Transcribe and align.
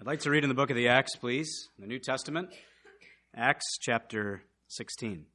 I'd 0.00 0.06
like 0.06 0.20
to 0.20 0.30
read 0.30 0.44
in 0.44 0.48
the 0.48 0.54
book 0.54 0.70
of 0.70 0.76
the 0.76 0.86
Acts, 0.86 1.16
please, 1.16 1.70
the 1.76 1.86
New 1.88 1.98
Testament, 1.98 2.50
Acts 3.34 3.64
chapter 3.80 4.44
16. 4.68 5.26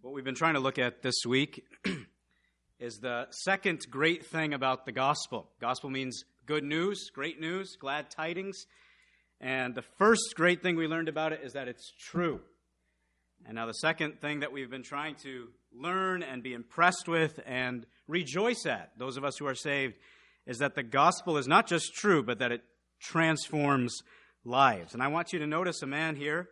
What 0.00 0.14
we've 0.14 0.24
been 0.24 0.34
trying 0.34 0.54
to 0.54 0.60
look 0.60 0.78
at 0.78 1.02
this 1.02 1.26
week 1.28 1.62
is 2.80 3.00
the 3.02 3.26
second 3.32 3.82
great 3.90 4.24
thing 4.24 4.54
about 4.54 4.86
the 4.86 4.92
gospel. 4.92 5.50
Gospel 5.60 5.90
means 5.90 6.24
good 6.46 6.64
news, 6.64 7.10
great 7.12 7.38
news, 7.38 7.76
glad 7.78 8.10
tidings. 8.10 8.64
And 9.42 9.74
the 9.74 9.82
first 9.98 10.34
great 10.36 10.62
thing 10.62 10.76
we 10.76 10.86
learned 10.86 11.08
about 11.08 11.32
it 11.32 11.40
is 11.42 11.54
that 11.54 11.66
it's 11.66 11.92
true. 11.98 12.40
And 13.44 13.56
now, 13.56 13.66
the 13.66 13.72
second 13.72 14.20
thing 14.20 14.40
that 14.40 14.52
we've 14.52 14.70
been 14.70 14.84
trying 14.84 15.16
to 15.24 15.48
learn 15.74 16.22
and 16.22 16.44
be 16.44 16.54
impressed 16.54 17.08
with 17.08 17.40
and 17.44 17.84
rejoice 18.06 18.66
at, 18.66 18.92
those 18.96 19.16
of 19.16 19.24
us 19.24 19.36
who 19.36 19.46
are 19.46 19.54
saved, 19.56 19.94
is 20.46 20.58
that 20.58 20.76
the 20.76 20.84
gospel 20.84 21.36
is 21.36 21.48
not 21.48 21.66
just 21.66 21.92
true, 21.92 22.22
but 22.22 22.38
that 22.38 22.52
it 22.52 22.62
transforms 23.00 24.02
lives. 24.44 24.94
And 24.94 25.02
I 25.02 25.08
want 25.08 25.32
you 25.32 25.40
to 25.40 25.46
notice 25.46 25.82
a 25.82 25.86
man 25.86 26.14
here, 26.14 26.50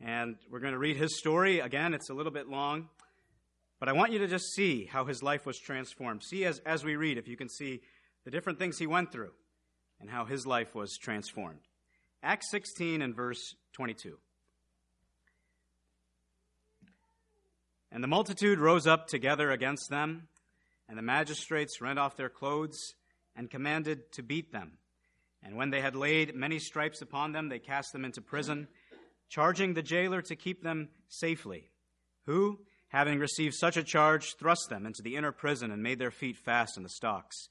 and 0.00 0.36
we're 0.50 0.60
going 0.60 0.72
to 0.72 0.78
read 0.78 0.96
his 0.96 1.18
story. 1.18 1.60
Again, 1.60 1.92
it's 1.92 2.08
a 2.08 2.14
little 2.14 2.32
bit 2.32 2.48
long, 2.48 2.88
but 3.80 3.90
I 3.90 3.92
want 3.92 4.12
you 4.12 4.18
to 4.20 4.26
just 4.26 4.54
see 4.54 4.86
how 4.86 5.04
his 5.04 5.22
life 5.22 5.44
was 5.44 5.58
transformed. 5.58 6.22
See 6.22 6.46
as, 6.46 6.58
as 6.60 6.84
we 6.84 6.96
read, 6.96 7.18
if 7.18 7.28
you 7.28 7.36
can 7.36 7.50
see 7.50 7.82
the 8.24 8.30
different 8.30 8.58
things 8.58 8.78
he 8.78 8.86
went 8.86 9.12
through 9.12 9.32
and 10.00 10.08
how 10.08 10.24
his 10.24 10.46
life 10.46 10.74
was 10.74 10.96
transformed. 10.96 11.60
Acts 12.24 12.50
16 12.52 13.02
and 13.02 13.14
verse 13.14 13.54
22. 13.74 14.16
And 17.92 18.02
the 18.02 18.08
multitude 18.08 18.58
rose 18.58 18.86
up 18.86 19.08
together 19.08 19.50
against 19.50 19.90
them, 19.90 20.28
and 20.88 20.96
the 20.96 21.02
magistrates 21.02 21.82
rent 21.82 21.98
off 21.98 22.16
their 22.16 22.30
clothes 22.30 22.94
and 23.36 23.50
commanded 23.50 24.10
to 24.12 24.22
beat 24.22 24.52
them. 24.52 24.78
And 25.42 25.54
when 25.54 25.68
they 25.68 25.82
had 25.82 25.94
laid 25.94 26.34
many 26.34 26.58
stripes 26.58 27.02
upon 27.02 27.32
them, 27.32 27.50
they 27.50 27.58
cast 27.58 27.92
them 27.92 28.06
into 28.06 28.22
prison, 28.22 28.68
charging 29.28 29.74
the 29.74 29.82
jailer 29.82 30.22
to 30.22 30.34
keep 30.34 30.62
them 30.62 30.88
safely, 31.08 31.68
who, 32.24 32.58
having 32.88 33.18
received 33.18 33.54
such 33.54 33.76
a 33.76 33.84
charge, 33.84 34.36
thrust 34.38 34.70
them 34.70 34.86
into 34.86 35.02
the 35.02 35.16
inner 35.16 35.32
prison 35.32 35.70
and 35.70 35.82
made 35.82 35.98
their 35.98 36.10
feet 36.10 36.38
fast 36.38 36.78
in 36.78 36.84
the 36.84 36.88
stocks. 36.88 37.50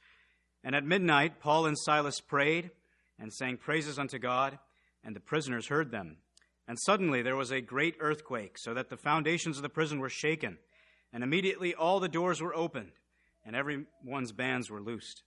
And 0.63 0.75
at 0.75 0.83
midnight, 0.83 1.39
Paul 1.39 1.67
and 1.67 1.77
Silas 1.77 2.19
prayed 2.19 2.71
and 3.23 3.31
sang 3.33 3.55
praises 3.55 3.97
unto 3.97 4.19
God, 4.19 4.59
and 5.01 5.15
the 5.15 5.21
prisoners 5.21 5.67
heard 5.67 5.91
them. 5.91 6.17
And 6.67 6.77
suddenly 6.77 7.21
there 7.21 7.37
was 7.37 7.51
a 7.51 7.61
great 7.61 7.95
earthquake, 8.01 8.57
so 8.57 8.73
that 8.73 8.89
the 8.89 8.97
foundations 8.97 9.55
of 9.55 9.63
the 9.63 9.69
prison 9.69 9.99
were 9.99 10.09
shaken, 10.09 10.57
and 11.13 11.23
immediately 11.23 11.73
all 11.73 12.01
the 12.01 12.09
doors 12.09 12.41
were 12.41 12.53
opened, 12.53 12.91
and 13.45 13.55
every 13.55 13.85
one's 14.03 14.33
bands 14.33 14.69
were 14.69 14.81
loosed. 14.81 15.23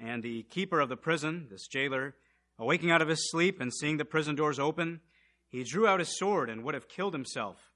And 0.00 0.20
the 0.20 0.42
keeper 0.42 0.80
of 0.80 0.88
the 0.88 0.96
prison, 0.96 1.46
this 1.48 1.68
jailer, 1.68 2.16
awaking 2.58 2.90
out 2.90 3.02
of 3.02 3.08
his 3.08 3.30
sleep 3.30 3.60
and 3.60 3.72
seeing 3.72 3.98
the 3.98 4.04
prison 4.04 4.34
doors 4.34 4.58
open, 4.58 5.00
he 5.48 5.62
drew 5.62 5.86
out 5.86 6.00
his 6.00 6.18
sword 6.18 6.50
and 6.50 6.64
would 6.64 6.74
have 6.74 6.88
killed 6.88 7.14
himself, 7.14 7.70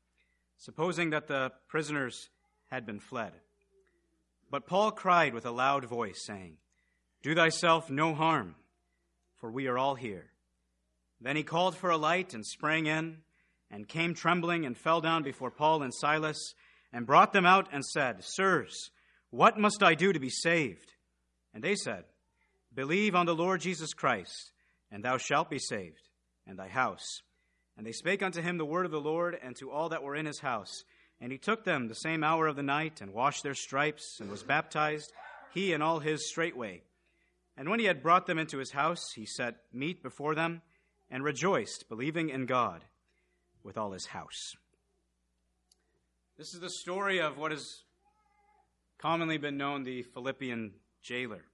supposing 0.59 1.11
that 1.11 1.29
the 1.29 1.53
prisoners 1.69 2.31
had 2.67 2.85
been 2.85 2.99
fled. 2.99 3.33
But 4.51 4.67
Paul 4.67 4.91
cried 4.91 5.35
with 5.35 5.47
a 5.47 5.53
loud 5.53 5.85
voice, 5.85 6.25
saying, 6.27 6.57
Do 7.23 7.33
thyself 7.33 7.89
no 7.89 8.13
harm 8.13 8.57
for 9.41 9.51
we 9.51 9.67
are 9.67 9.79
all 9.79 9.95
here. 9.95 10.31
Then 11.21 11.37
he 11.37 11.43
called 11.43 11.77
for 11.77 11.91
a 11.91 11.97
light 11.97 12.35
and 12.35 12.45
sprang 12.45 12.87
in, 12.87 13.19
and 13.71 13.89
came 13.89 14.15
trembling 14.15 14.65
and 14.65 14.77
fell 14.77 15.01
down 15.01 15.23
before 15.23 15.51
Paul 15.51 15.83
and 15.83 15.93
Silas, 15.93 16.55
and 16.93 17.07
brought 17.07 17.33
them 17.33 17.47
out 17.47 17.69
and 17.73 17.85
said, 17.85 18.23
Sirs, 18.23 18.91
what 19.31 19.59
must 19.59 19.83
I 19.83 19.95
do 19.95 20.13
to 20.13 20.21
be 20.21 20.31
saved? 20.31 20.93
And 21.53 21.63
they 21.63 21.75
said, 21.75 22.05
Believe 22.75 23.15
on 23.15 23.27
the 23.27 23.35
Lord 23.35 23.61
Jesus 23.61 23.93
Christ, 23.95 24.53
and 24.91 25.03
thou 25.03 25.17
shalt 25.17 25.51
be 25.51 25.59
saved, 25.59 26.09
and 26.47 26.59
thy 26.59 26.69
house. 26.69 27.23
And 27.77 27.87
they 27.87 27.93
spake 27.93 28.23
unto 28.23 28.41
him 28.41 28.59
the 28.59 28.65
word 28.65 28.87
of 28.87 28.93
the 28.93 29.01
Lord, 29.01 29.37
and 29.43 29.57
to 29.57 29.71
all 29.71 29.89
that 29.89 30.03
were 30.03 30.15
in 30.15 30.27
his 30.27 30.41
house. 30.41 30.85
And 31.21 31.33
he 31.33 31.39
took 31.39 31.65
them 31.65 31.89
the 31.89 31.95
same 31.95 32.23
hour 32.23 32.47
of 32.47 32.57
the 32.57 32.63
night, 32.63 33.01
and 33.01 33.13
washed 33.13 33.43
their 33.43 33.55
stripes, 33.55 34.19
and 34.21 34.31
was 34.31 34.43
baptized, 34.43 35.13
he 35.53 35.73
and 35.73 35.83
all 35.83 35.99
his 35.99 36.29
straightway. 36.29 36.83
And 37.57 37.69
when 37.71 37.81
he 37.81 37.87
had 37.87 38.03
brought 38.03 38.27
them 38.27 38.39
into 38.39 38.59
his 38.59 38.73
house, 38.73 39.13
he 39.15 39.25
set 39.25 39.57
meat 39.73 40.03
before 40.03 40.35
them 40.35 40.63
and 41.11 41.25
rejoiced, 41.25 41.89
believing 41.89 42.29
in 42.29 42.47
God 42.47 42.85
with 43.63 43.79
all 43.79 43.93
his 43.93 44.07
house. 44.07 44.55
This 46.37 46.53
is 46.53 46.61
the 46.61 46.71
story 46.71 47.21
of 47.21 47.39
what 47.39 47.51
has 47.51 47.65
commonly 48.99 49.39
been 49.39 49.57
known 49.57 49.85
the 49.85 50.03
Philippian 50.03 50.73
jailer. 51.03 51.45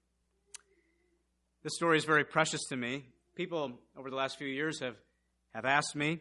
This 1.63 1.75
story 1.77 1.99
is 1.99 2.05
very 2.05 2.25
precious 2.25 2.65
to 2.71 2.77
me. 2.77 3.05
People 3.37 3.79
over 3.97 4.11
the 4.11 4.17
last 4.17 4.39
few 4.39 4.49
years 4.49 4.81
have, 4.81 4.97
have 5.55 5.65
asked 5.65 5.95
me 5.95 6.21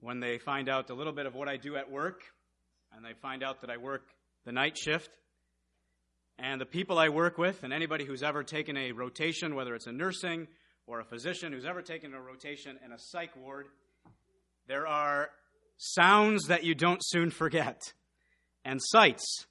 when 0.00 0.20
they 0.20 0.38
find 0.38 0.68
out 0.68 0.90
a 0.90 0.94
little 0.94 1.14
bit 1.14 1.24
of 1.24 1.34
what 1.34 1.48
I 1.48 1.56
do 1.56 1.76
at 1.76 1.90
work, 1.90 2.20
and 2.92 3.04
they 3.04 3.14
find 3.22 3.42
out 3.42 3.62
that 3.62 3.70
I 3.70 3.78
work 3.78 4.02
the 4.44 4.52
night 4.52 4.76
shift, 4.76 5.10
and 6.38 6.60
the 6.60 6.66
people 6.66 6.98
I 6.98 7.08
work 7.08 7.36
with, 7.36 7.64
and 7.64 7.72
anybody 7.72 8.04
who's 8.04 8.22
ever 8.22 8.42
taken 8.42 8.76
a 8.76 8.92
rotation, 8.92 9.54
whether 9.54 9.74
it's 9.74 9.86
a 9.86 9.92
nursing 9.92 10.46
or 10.86 11.00
a 11.00 11.04
physician 11.04 11.52
who's 11.52 11.64
ever 11.64 11.82
taken 11.82 12.14
a 12.14 12.20
rotation 12.20 12.78
in 12.84 12.92
a 12.92 12.98
psych 12.98 13.34
ward, 13.36 13.66
there 14.68 14.86
are 14.86 15.30
sounds 15.76 16.46
that 16.46 16.64
you 16.64 16.74
don't 16.74 17.00
soon 17.02 17.30
forget 17.30 17.92
and 18.64 18.80
sights 18.82 19.46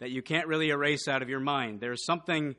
that 0.00 0.10
you 0.10 0.22
can't 0.22 0.46
really 0.46 0.70
erase 0.70 1.06
out 1.06 1.22
of 1.22 1.28
your 1.28 1.40
mind. 1.40 1.80
There's 1.80 2.04
something 2.04 2.56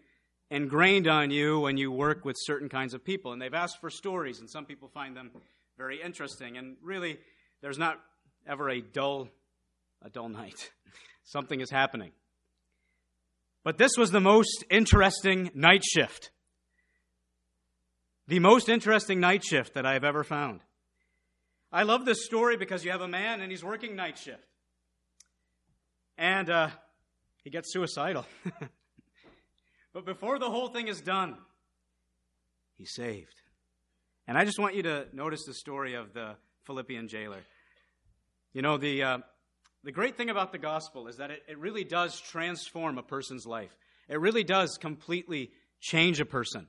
ingrained 0.50 1.08
on 1.08 1.32
you 1.32 1.60
when 1.60 1.78
you 1.78 1.92
work 1.92 2.24
with 2.24 2.36
certain 2.40 2.70
kinds 2.70 2.94
of 2.94 3.04
people. 3.04 3.34
And 3.34 3.42
they've 3.42 3.54
asked 3.54 3.82
for 3.82 3.90
stories, 3.90 4.40
and 4.40 4.50
some 4.50 4.66
people 4.66 4.88
find 4.88 5.18
them 5.18 5.32
very 5.78 6.02
interesting. 6.02 6.58
And 6.58 6.78
really, 6.82 7.18
there's 7.62 7.80
not 7.80 8.00
ever 8.48 8.70
a 8.70 8.82
dull, 8.82 9.30
a 10.02 10.10
dull 10.10 10.30
night. 10.30 10.72
Something 11.24 11.62
is 11.62 11.70
happening. 11.70 12.12
But 13.64 13.78
this 13.78 13.92
was 13.98 14.12
the 14.12 14.20
most 14.20 14.66
interesting 14.70 15.50
night 15.54 15.84
shift. 15.84 16.32
The 18.28 18.40
most 18.40 18.70
interesting 18.70 19.20
night 19.20 19.44
shift 19.44 19.74
that 19.74 19.86
I 19.86 19.94
have 19.94 20.04
ever 20.04 20.24
found. 20.24 20.62
I 21.72 21.84
love 21.84 22.06
this 22.06 22.26
story 22.26 22.58
because 22.58 22.86
you 22.86 22.92
have 22.92 23.02
a 23.02 23.08
man 23.08 23.42
and 23.42 23.52
he's 23.52 23.64
working 23.64 23.96
night 23.96 24.18
shift. 24.18 24.46
And 26.18 26.50
uh, 26.50 26.70
he 27.44 27.50
gets 27.50 27.74
suicidal. 27.74 28.26
but 29.94 30.06
before 30.06 30.40
the 30.40 30.50
whole 30.50 30.68
thing 30.68 30.88
is 30.88 31.02
done, 31.02 31.38
he's 32.78 32.94
saved. 32.94 33.42
And 34.28 34.38
I 34.38 34.46
just 34.46 34.60
want 34.60 34.76
you 34.76 34.84
to 34.84 35.08
notice 35.14 35.46
the 35.46 35.54
story 35.54 35.96
of 35.96 36.14
the 36.14 36.36
Philippian 36.66 37.08
jailer. 37.08 37.44
You 38.54 38.62
know, 38.62 38.78
the, 38.78 39.04
uh, 39.04 39.18
the 39.84 39.92
great 39.92 40.16
thing 40.16 40.30
about 40.30 40.52
the 40.52 40.58
gospel 40.58 41.08
is 41.08 41.18
that 41.18 41.30
it, 41.30 41.44
it 41.48 41.58
really 41.58 41.84
does 41.84 42.20
transform 42.20 42.98
a 42.98 43.04
person's 43.04 43.46
life. 43.46 43.76
It 44.08 44.20
really 44.20 44.44
does 44.44 44.78
completely 44.80 45.52
change 45.82 46.20
a 46.20 46.26
person. 46.26 46.68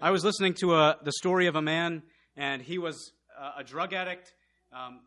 I 0.00 0.10
was 0.10 0.24
listening 0.24 0.54
to 0.54 0.74
a, 0.74 0.96
the 1.02 1.12
story 1.12 1.46
of 1.46 1.56
a 1.56 1.62
man, 1.62 2.02
and 2.36 2.60
he 2.60 2.78
was 2.78 3.12
a, 3.40 3.60
a 3.60 3.64
drug 3.64 3.92
addict. 3.92 4.32
Um, 4.72 5.00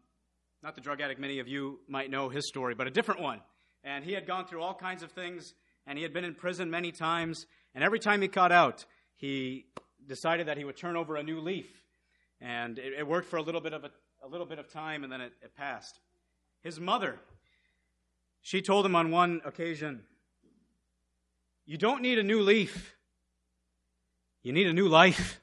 not 0.63 0.75
the 0.75 0.81
drug 0.81 1.01
addict 1.01 1.19
many 1.19 1.39
of 1.39 1.47
you 1.47 1.79
might 1.87 2.09
know 2.09 2.29
his 2.29 2.47
story, 2.47 2.75
but 2.75 2.87
a 2.87 2.91
different 2.91 3.21
one. 3.21 3.41
And 3.83 4.05
he 4.05 4.13
had 4.13 4.27
gone 4.27 4.45
through 4.45 4.61
all 4.61 4.73
kinds 4.73 5.03
of 5.03 5.11
things, 5.11 5.53
and 5.87 5.97
he 5.97 6.03
had 6.03 6.13
been 6.13 6.23
in 6.23 6.35
prison 6.35 6.69
many 6.69 6.91
times. 6.91 7.45
And 7.73 7.83
every 7.83 7.99
time 7.99 8.21
he 8.21 8.27
got 8.27 8.51
out, 8.51 8.85
he 9.15 9.65
decided 10.07 10.47
that 10.47 10.57
he 10.57 10.63
would 10.63 10.77
turn 10.77 10.95
over 10.95 11.15
a 11.15 11.23
new 11.23 11.39
leaf. 11.39 11.67
And 12.39 12.79
it, 12.79 12.93
it 12.99 13.07
worked 13.07 13.27
for 13.27 13.37
a 13.37 13.41
little 13.41 13.61
bit 13.61 13.73
of 13.73 13.83
a, 13.83 13.91
a 14.23 14.27
little 14.27 14.45
bit 14.45 14.59
of 14.59 14.71
time, 14.71 15.03
and 15.03 15.11
then 15.11 15.21
it, 15.21 15.33
it 15.41 15.55
passed. 15.55 15.99
His 16.63 16.79
mother 16.79 17.19
she 18.41 18.61
told 18.61 18.85
him 18.85 18.95
on 18.95 19.11
one 19.11 19.41
occasion, 19.45 20.03
You 21.65 21.77
don't 21.77 22.01
need 22.01 22.19
a 22.19 22.23
new 22.23 22.41
leaf, 22.41 22.95
you 24.43 24.51
need 24.51 24.67
a 24.67 24.73
new 24.73 24.87
life. 24.87 25.39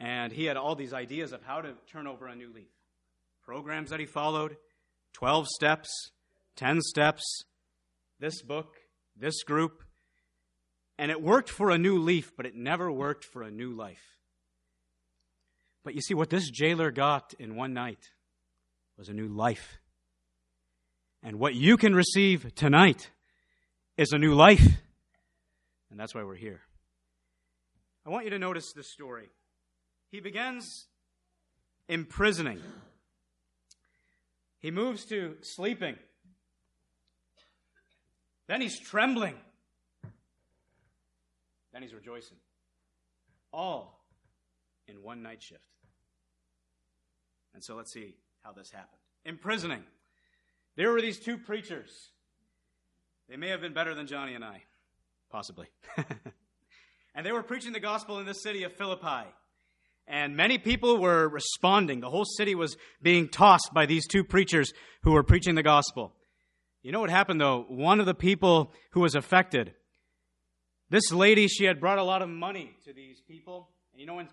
And 0.00 0.32
he 0.32 0.44
had 0.44 0.56
all 0.56 0.74
these 0.74 0.92
ideas 0.92 1.32
of 1.32 1.42
how 1.42 1.62
to 1.62 1.72
turn 1.90 2.06
over 2.06 2.26
a 2.26 2.36
new 2.36 2.52
leaf. 2.52 2.68
Programs 3.42 3.90
that 3.90 4.00
he 4.00 4.06
followed 4.06 4.56
12 5.14 5.46
steps, 5.48 5.88
10 6.56 6.80
steps, 6.82 7.44
this 8.20 8.42
book, 8.42 8.74
this 9.16 9.42
group. 9.44 9.82
And 10.98 11.10
it 11.10 11.22
worked 11.22 11.48
for 11.48 11.70
a 11.70 11.78
new 11.78 11.98
leaf, 11.98 12.32
but 12.36 12.44
it 12.44 12.54
never 12.54 12.90
worked 12.90 13.24
for 13.24 13.42
a 13.42 13.50
new 13.50 13.72
life. 13.72 14.18
But 15.84 15.94
you 15.94 16.00
see, 16.00 16.14
what 16.14 16.30
this 16.30 16.50
jailer 16.50 16.90
got 16.90 17.34
in 17.38 17.56
one 17.56 17.74
night 17.74 18.10
was 18.96 19.08
a 19.08 19.12
new 19.12 19.28
life. 19.28 19.78
And 21.26 21.38
what 21.38 21.54
you 21.54 21.78
can 21.78 21.94
receive 21.94 22.54
tonight 22.54 23.08
is 23.96 24.12
a 24.12 24.18
new 24.18 24.34
life. 24.34 24.66
And 25.90 25.98
that's 25.98 26.14
why 26.14 26.22
we're 26.22 26.34
here. 26.34 26.60
I 28.06 28.10
want 28.10 28.24
you 28.24 28.30
to 28.30 28.38
notice 28.38 28.74
this 28.76 28.92
story. 28.92 29.30
he 30.10 30.20
begins 30.20 30.86
imprisoning. 31.88 32.60
He 34.58 34.70
moves 34.70 35.06
to 35.06 35.36
sleeping. 35.40 35.96
Then 38.46 38.60
he's 38.60 38.78
trembling. 38.78 39.36
Then 41.72 41.82
he's 41.82 41.94
rejoicing. 41.94 42.36
All 43.50 44.04
in 44.86 45.02
one 45.02 45.22
night 45.22 45.42
shift. 45.42 45.62
And 47.54 47.64
so 47.64 47.76
let's 47.76 47.92
see 47.92 48.14
how 48.42 48.52
this 48.52 48.70
happened. 48.70 49.00
Imprisoning. 49.24 49.84
There 50.76 50.90
were 50.90 51.00
these 51.00 51.18
two 51.18 51.38
preachers. 51.38 51.90
They 53.28 53.36
may 53.36 53.48
have 53.48 53.60
been 53.60 53.74
better 53.74 53.94
than 53.94 54.06
Johnny 54.06 54.34
and 54.34 54.44
I, 54.44 54.62
possibly. 55.30 55.68
and 57.14 57.24
they 57.24 57.32
were 57.32 57.42
preaching 57.42 57.72
the 57.72 57.80
gospel 57.80 58.18
in 58.18 58.26
the 58.26 58.34
city 58.34 58.64
of 58.64 58.72
Philippi. 58.72 59.28
And 60.06 60.36
many 60.36 60.58
people 60.58 60.98
were 60.98 61.28
responding. 61.28 62.00
The 62.00 62.10
whole 62.10 62.26
city 62.26 62.54
was 62.54 62.76
being 63.00 63.28
tossed 63.28 63.70
by 63.72 63.86
these 63.86 64.06
two 64.06 64.22
preachers 64.22 64.72
who 65.02 65.12
were 65.12 65.22
preaching 65.22 65.54
the 65.54 65.62
gospel. 65.62 66.12
You 66.82 66.92
know 66.92 67.00
what 67.00 67.10
happened 67.10 67.40
though? 67.40 67.64
One 67.68 68.00
of 68.00 68.06
the 68.06 68.14
people 68.14 68.72
who 68.90 69.00
was 69.00 69.14
affected, 69.14 69.72
this 70.90 71.10
lady, 71.10 71.48
she 71.48 71.64
had 71.64 71.80
brought 71.80 71.98
a 71.98 72.04
lot 72.04 72.20
of 72.20 72.28
money 72.28 72.76
to 72.84 72.92
these 72.92 73.22
people. 73.26 73.70
And 73.92 74.00
you 74.00 74.06
know, 74.06 74.16
when, 74.16 74.28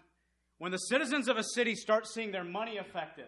when 0.58 0.72
the 0.72 0.78
citizens 0.78 1.30
of 1.30 1.38
a 1.38 1.44
city 1.44 1.76
start 1.76 2.06
seeing 2.06 2.32
their 2.32 2.44
money 2.44 2.78
affected, 2.78 3.28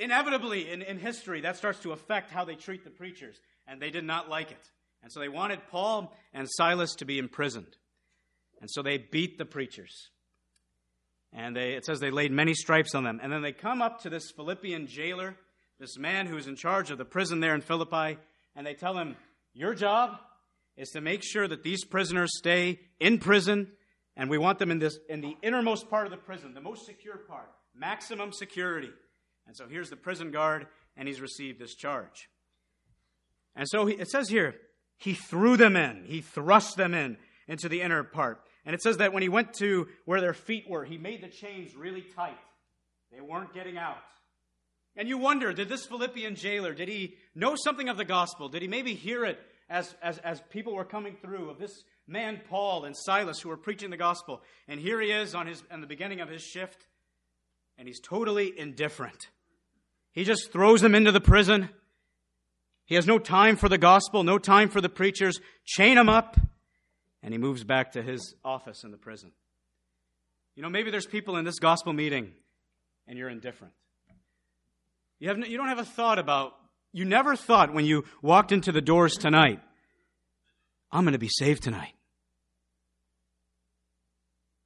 inevitably 0.00 0.70
in, 0.70 0.82
in 0.82 0.98
history, 0.98 1.42
that 1.42 1.56
starts 1.56 1.78
to 1.80 1.92
affect 1.92 2.30
how 2.30 2.44
they 2.44 2.56
treat 2.56 2.82
the 2.82 2.90
preachers. 2.90 3.38
And 3.68 3.80
they 3.80 3.90
did 3.90 4.04
not 4.04 4.28
like 4.28 4.50
it. 4.50 4.70
And 5.02 5.12
so 5.12 5.20
they 5.20 5.28
wanted 5.28 5.60
Paul 5.70 6.12
and 6.32 6.48
Silas 6.50 6.94
to 6.96 7.04
be 7.04 7.18
imprisoned. 7.18 7.76
And 8.60 8.68
so 8.68 8.82
they 8.82 8.98
beat 8.98 9.38
the 9.38 9.44
preachers. 9.44 10.10
And 11.32 11.54
they, 11.54 11.74
it 11.74 11.84
says 11.84 12.00
they 12.00 12.10
laid 12.10 12.32
many 12.32 12.54
stripes 12.54 12.94
on 12.94 13.04
them. 13.04 13.20
And 13.22 13.32
then 13.32 13.42
they 13.42 13.52
come 13.52 13.80
up 13.80 14.02
to 14.02 14.10
this 14.10 14.32
Philippian 14.32 14.88
jailer 14.88 15.36
this 15.80 15.96
man 15.96 16.26
who's 16.26 16.46
in 16.46 16.56
charge 16.56 16.90
of 16.90 16.98
the 16.98 17.04
prison 17.04 17.40
there 17.40 17.54
in 17.54 17.62
Philippi, 17.62 18.18
and 18.54 18.66
they 18.66 18.74
tell 18.74 18.96
him, 18.96 19.16
Your 19.54 19.74
job 19.74 20.18
is 20.76 20.90
to 20.90 21.00
make 21.00 21.22
sure 21.24 21.48
that 21.48 21.62
these 21.62 21.84
prisoners 21.84 22.30
stay 22.36 22.78
in 23.00 23.18
prison, 23.18 23.68
and 24.14 24.28
we 24.28 24.38
want 24.38 24.58
them 24.58 24.70
in, 24.70 24.78
this, 24.78 24.98
in 25.08 25.22
the 25.22 25.34
innermost 25.42 25.88
part 25.88 26.06
of 26.06 26.10
the 26.10 26.18
prison, 26.18 26.52
the 26.52 26.60
most 26.60 26.84
secure 26.84 27.16
part, 27.16 27.50
maximum 27.74 28.30
security. 28.32 28.90
And 29.50 29.56
so 29.56 29.66
here's 29.66 29.90
the 29.90 29.96
prison 29.96 30.30
guard, 30.30 30.68
and 30.96 31.08
he's 31.08 31.20
received 31.20 31.58
this 31.58 31.74
charge. 31.74 32.28
And 33.56 33.68
so 33.68 33.84
he, 33.84 33.94
it 33.94 34.08
says 34.08 34.28
here, 34.28 34.54
he 34.96 35.14
threw 35.14 35.56
them 35.56 35.74
in, 35.74 36.04
he 36.04 36.20
thrust 36.20 36.76
them 36.76 36.94
in 36.94 37.16
into 37.48 37.68
the 37.68 37.80
inner 37.80 38.04
part. 38.04 38.40
And 38.64 38.76
it 38.76 38.80
says 38.80 38.98
that 38.98 39.12
when 39.12 39.24
he 39.24 39.28
went 39.28 39.54
to 39.54 39.88
where 40.04 40.20
their 40.20 40.34
feet 40.34 40.66
were, 40.70 40.84
he 40.84 40.98
made 40.98 41.20
the 41.20 41.26
chains 41.26 41.74
really 41.74 42.02
tight. 42.14 42.38
They 43.10 43.20
weren't 43.20 43.52
getting 43.52 43.76
out. 43.76 43.96
And 44.94 45.08
you 45.08 45.18
wonder, 45.18 45.52
did 45.52 45.68
this 45.68 45.84
Philippian 45.84 46.36
jailer, 46.36 46.72
did 46.72 46.86
he 46.86 47.16
know 47.34 47.56
something 47.56 47.88
of 47.88 47.96
the 47.96 48.04
gospel? 48.04 48.48
Did 48.48 48.62
he 48.62 48.68
maybe 48.68 48.94
hear 48.94 49.24
it 49.24 49.40
as, 49.68 49.96
as, 50.00 50.18
as 50.18 50.40
people 50.50 50.76
were 50.76 50.84
coming 50.84 51.16
through 51.20 51.50
of 51.50 51.58
this 51.58 51.82
man 52.06 52.40
Paul 52.48 52.84
and 52.84 52.96
Silas 52.96 53.40
who 53.40 53.48
were 53.48 53.56
preaching 53.56 53.90
the 53.90 53.96
gospel? 53.96 54.42
And 54.68 54.78
here 54.78 55.00
he 55.00 55.10
is 55.10 55.34
on, 55.34 55.48
his, 55.48 55.60
on 55.72 55.80
the 55.80 55.88
beginning 55.88 56.20
of 56.20 56.28
his 56.28 56.40
shift, 56.40 56.86
and 57.76 57.88
he's 57.88 57.98
totally 57.98 58.52
indifferent. 58.56 59.30
He 60.12 60.24
just 60.24 60.52
throws 60.52 60.80
them 60.80 60.94
into 60.94 61.12
the 61.12 61.20
prison. 61.20 61.70
He 62.84 62.96
has 62.96 63.06
no 63.06 63.18
time 63.18 63.56
for 63.56 63.68
the 63.68 63.78
gospel, 63.78 64.24
no 64.24 64.38
time 64.38 64.68
for 64.68 64.80
the 64.80 64.88
preachers. 64.88 65.40
Chain 65.64 65.94
them 65.94 66.08
up, 66.08 66.36
and 67.22 67.32
he 67.32 67.38
moves 67.38 67.62
back 67.62 67.92
to 67.92 68.02
his 68.02 68.34
office 68.44 68.82
in 68.82 68.90
the 68.90 68.96
prison. 68.96 69.30
You 70.56 70.62
know, 70.62 70.68
maybe 70.68 70.90
there's 70.90 71.06
people 71.06 71.36
in 71.36 71.44
this 71.44 71.58
gospel 71.58 71.92
meeting, 71.92 72.32
and 73.06 73.16
you're 73.16 73.28
indifferent. 73.28 73.72
You, 75.20 75.28
have 75.28 75.38
you 75.38 75.56
don't 75.56 75.68
have 75.68 75.78
a 75.78 75.84
thought 75.84 76.18
about, 76.18 76.54
you 76.92 77.04
never 77.04 77.36
thought 77.36 77.72
when 77.72 77.84
you 77.84 78.04
walked 78.22 78.52
into 78.52 78.72
the 78.72 78.80
doors 78.80 79.14
tonight, 79.14 79.60
I'm 80.90 81.04
going 81.04 81.12
to 81.12 81.18
be 81.18 81.30
saved 81.30 81.62
tonight. 81.62 81.92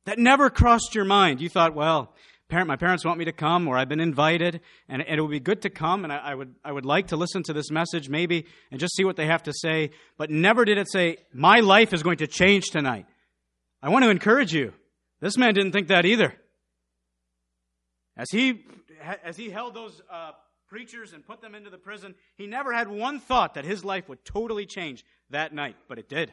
That 0.07 0.19
never 0.19 0.51
crossed 0.51 0.95
your 0.95 1.05
mind. 1.05 1.41
You 1.41 1.49
thought, 1.49 1.75
well, 1.75 2.15
parent, 2.49 2.69
my 2.69 2.77
parents 2.77 3.05
want 3.05 3.19
me 3.19 3.25
to 3.25 3.33
come, 3.33 3.67
or 3.69 3.77
I've 3.77 3.89
been 3.89 4.01
invited, 4.01 4.61
and, 4.89 5.03
and 5.03 5.19
it 5.19 5.23
would 5.23 5.31
be 5.31 5.41
good 5.41 5.63
to 5.63 5.71
come, 5.71 6.05
and 6.05 6.13
I, 6.13 6.19
I, 6.19 6.35
would, 6.35 6.55
I 6.65 6.73
would 6.73 6.85
like 6.85 7.09
to 7.09 7.17
listen 7.17 7.43
to 7.45 7.53
this 7.53 7.71
message 7.71 8.09
maybe 8.09 8.47
and 8.71 8.79
just 8.81 8.95
see 8.97 9.05
what 9.05 9.17
they 9.17 9.27
have 9.27 9.43
to 9.45 9.53
say. 9.53 9.91
But 10.17 10.31
never 10.31 10.65
did 10.65 10.79
it 10.79 10.91
say, 10.91 11.19
my 11.33 11.61
life 11.61 11.93
is 11.93 12.03
going 12.03 12.19
to 12.19 12.27
change 12.27 12.67
tonight. 12.67 13.07
I 13.83 13.89
want 13.89 14.05
to 14.05 14.11
encourage 14.11 14.53
you. 14.53 14.73
This 15.21 15.37
man 15.37 15.55
didn't 15.55 15.73
think 15.73 15.89
that 15.89 16.05
either. 16.05 16.35
As 18.17 18.31
he, 18.31 18.65
as 19.25 19.37
he 19.37 19.51
held 19.51 19.75
those 19.75 20.01
uh, 20.11 20.33
preachers 20.75 21.13
and 21.13 21.25
put 21.25 21.41
them 21.41 21.55
into 21.55 21.71
the 21.71 21.79
prison. 21.79 22.17
He 22.37 22.49
never 22.49 22.73
had 22.73 22.89
one 22.89 23.21
thought 23.21 23.55
that 23.55 23.65
his 23.65 23.85
life 23.85 24.09
would 24.09 24.25
totally 24.25 24.67
change 24.67 25.05
that 25.31 25.55
night, 25.55 25.77
but 25.89 26.01
it 26.01 26.09
did. 26.09 26.33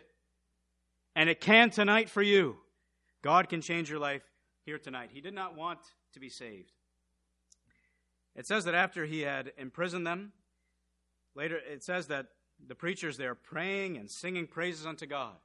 And 1.16 1.30
it 1.30 1.42
can 1.42 1.70
tonight 1.70 2.10
for 2.10 2.24
you. 2.24 2.58
God 3.22 3.50
can 3.50 3.62
change 3.62 3.88
your 3.88 4.00
life 4.00 4.24
here 4.66 4.80
tonight. 4.80 5.10
He 5.14 5.22
did 5.22 5.36
not 5.36 5.56
want 5.56 5.80
to 6.14 6.20
be 6.20 6.30
saved. 6.30 6.72
It 8.36 8.48
says 8.48 8.66
that 8.66 8.76
after 8.76 9.06
he 9.06 9.22
had 9.22 9.52
imprisoned 9.58 10.08
them, 10.08 10.32
later 11.36 11.58
it 11.58 11.84
says 11.84 12.08
that 12.08 12.28
the 12.66 12.76
preachers 12.76 13.18
there 13.18 13.36
praying 13.36 13.98
and 13.98 14.10
singing 14.10 14.48
praises 14.48 14.86
unto 14.86 15.06
God. 15.06 15.36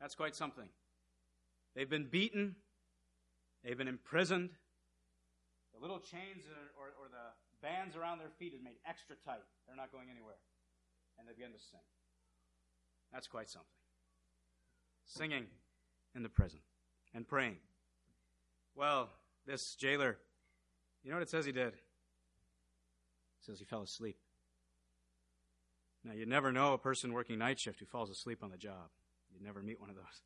That's 0.00 0.14
quite 0.14 0.36
something. 0.36 0.68
They've 1.74 1.88
been 1.88 2.06
beaten, 2.06 2.56
they've 3.64 3.78
been 3.78 3.88
imprisoned. 3.88 4.50
The 5.74 5.80
little 5.80 5.98
chains 5.98 6.44
or, 6.46 6.84
or, 6.84 6.88
or 7.00 7.08
the 7.08 7.66
bands 7.66 7.96
around 7.96 8.18
their 8.18 8.30
feet 8.38 8.54
is 8.54 8.62
made 8.62 8.76
extra 8.86 9.16
tight. 9.24 9.44
They're 9.66 9.76
not 9.76 9.92
going 9.92 10.08
anywhere. 10.10 10.38
And 11.18 11.28
they 11.28 11.32
begin 11.32 11.52
to 11.52 11.58
sing. 11.58 11.80
That's 13.12 13.26
quite 13.26 13.48
something. 13.48 13.68
Singing 15.04 15.46
in 16.14 16.22
the 16.22 16.28
prison 16.28 16.60
and 17.14 17.26
praying. 17.26 17.56
Well, 18.74 19.10
this 19.46 19.74
jailer, 19.74 20.18
you 21.02 21.10
know 21.10 21.16
what 21.16 21.22
it 21.22 21.30
says 21.30 21.44
he 21.44 21.52
did? 21.52 21.74
It 21.74 21.78
says 23.40 23.58
he 23.58 23.64
fell 23.64 23.82
asleep. 23.82 24.16
Now, 26.04 26.12
you 26.12 26.26
never 26.26 26.50
know 26.52 26.72
a 26.72 26.78
person 26.78 27.12
working 27.12 27.38
night 27.38 27.60
shift 27.60 27.80
who 27.80 27.86
falls 27.86 28.10
asleep 28.10 28.42
on 28.42 28.50
the 28.50 28.56
job. 28.56 28.88
You'd 29.32 29.42
never 29.42 29.62
meet 29.62 29.80
one 29.80 29.90
of 29.90 29.96
those. 29.96 30.22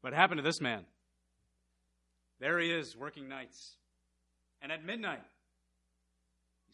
What 0.00 0.12
happened 0.12 0.38
to 0.38 0.42
this 0.42 0.60
man. 0.60 0.84
There 2.40 2.58
he 2.58 2.70
is 2.70 2.96
working 2.96 3.28
nights. 3.28 3.76
And 4.62 4.72
at 4.72 4.84
midnight, 4.84 5.22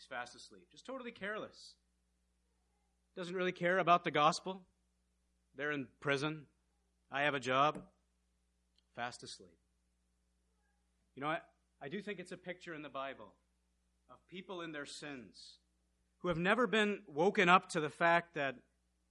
He's 0.03 0.09
fast 0.09 0.35
asleep. 0.35 0.67
Just 0.73 0.85
totally 0.85 1.13
careless. 1.13 1.75
Doesn't 3.17 3.37
really 3.37 3.53
care 3.53 3.79
about 3.79 4.03
the 4.03 4.11
gospel. 4.11 4.63
They're 5.57 5.71
in 5.71 5.87
prison. 6.01 6.47
I 7.11 7.23
have 7.23 7.35
a 7.35 7.41
job. 7.41 7.79
Fast 8.97 9.23
asleep. 9.23 9.55
You 11.15 11.23
know, 11.23 11.29
I, 11.29 11.39
I 11.81 11.89
do 11.89 12.01
think 12.01 12.19
it's 12.19 12.33
a 12.33 12.37
picture 12.37 12.75
in 12.75 12.83
the 12.83 12.89
Bible 12.89 13.35
of 14.11 14.17
people 14.31 14.63
in 14.63 14.73
their 14.73 14.87
sins 14.87 15.59
who 16.19 16.29
have 16.29 16.39
never 16.39 16.67
been 16.67 17.01
woken 17.07 17.49
up 17.49 17.69
to 17.71 17.81
the 17.81 17.91
fact 17.91 18.35
that 18.35 18.57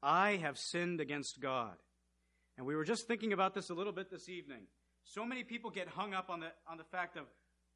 I 0.02 0.38
have 0.38 0.58
sinned 0.58 1.00
against 1.00 1.40
God. 1.40 1.76
And 2.58 2.66
we 2.66 2.76
were 2.76 2.86
just 2.86 3.08
thinking 3.08 3.34
about 3.34 3.54
this 3.54 3.70
a 3.70 3.74
little 3.74 3.94
bit 3.94 4.10
this 4.10 4.30
evening. 4.30 4.64
So 5.04 5.26
many 5.26 5.44
people 5.44 5.70
get 5.70 5.88
hung 5.90 6.14
up 6.14 6.30
on 6.30 6.40
the, 6.40 6.52
on 6.70 6.78
the 6.78 6.84
fact 6.84 7.18
of 7.18 7.26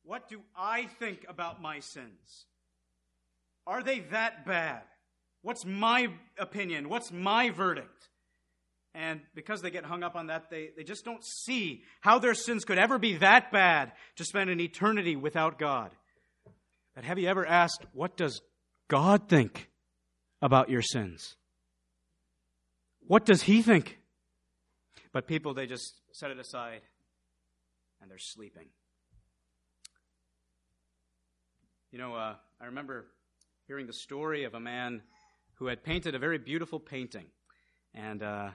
what 0.03 0.29
do 0.29 0.41
I 0.55 0.86
think 0.86 1.25
about 1.27 1.62
my 1.62 1.79
sins? 1.79 2.46
Are 3.67 3.84
they 3.84 4.00
that 4.12 4.46
bad? 4.46 4.84
What's 5.41 5.65
my 5.65 6.10
opinion? 6.38 6.89
What's 6.89 7.12
my 7.12 7.50
verdict? 7.50 8.10
And 8.96 9.20
because 9.36 9.62
they 9.62 9.72
get 9.72 9.84
hung 9.84 10.04
up 10.04 10.16
on 10.16 10.28
that, 10.28 10.50
they, 10.50 10.70
they 10.78 10.84
just 10.84 11.04
don't 11.04 11.24
see 11.24 11.84
how 12.00 12.18
their 12.18 12.34
sins 12.34 12.64
could 12.64 12.78
ever 12.78 12.98
be 12.98 13.18
that 13.18 13.52
bad 13.52 13.92
to 14.16 14.24
spend 14.24 14.50
an 14.50 14.62
eternity 14.62 15.18
without 15.18 15.60
God. 15.60 15.92
But 16.96 17.04
have 17.04 17.20
you 17.20 17.28
ever 17.28 17.46
asked, 17.46 17.86
what 17.92 18.16
does 18.16 18.42
God 18.88 19.28
think 19.28 19.70
about 20.42 20.70
your 20.70 20.82
sins? 20.82 21.36
What 23.02 23.25
does 23.25 23.42
He 23.44 23.62
think? 23.62 24.00
But 25.12 25.28
people, 25.28 25.54
they 25.54 25.68
just 25.68 25.94
set 26.14 26.32
it 26.32 26.40
aside 26.40 26.80
and 28.02 28.10
they're 28.10 28.18
sleeping. 28.18 28.68
You 31.92 32.00
know, 32.00 32.16
uh, 32.16 32.36
I 32.62 32.66
remember 32.66 33.08
hearing 33.68 33.88
the 33.88 33.94
story 33.94 34.46
of 34.46 34.54
a 34.54 34.60
man 34.60 35.02
who 35.56 35.68
had 35.68 35.84
painted 35.84 36.16
a 36.16 36.20
very 36.20 36.38
beautiful 36.38 36.80
painting. 36.80 37.25
And 37.94 38.24
uh, 38.24 38.50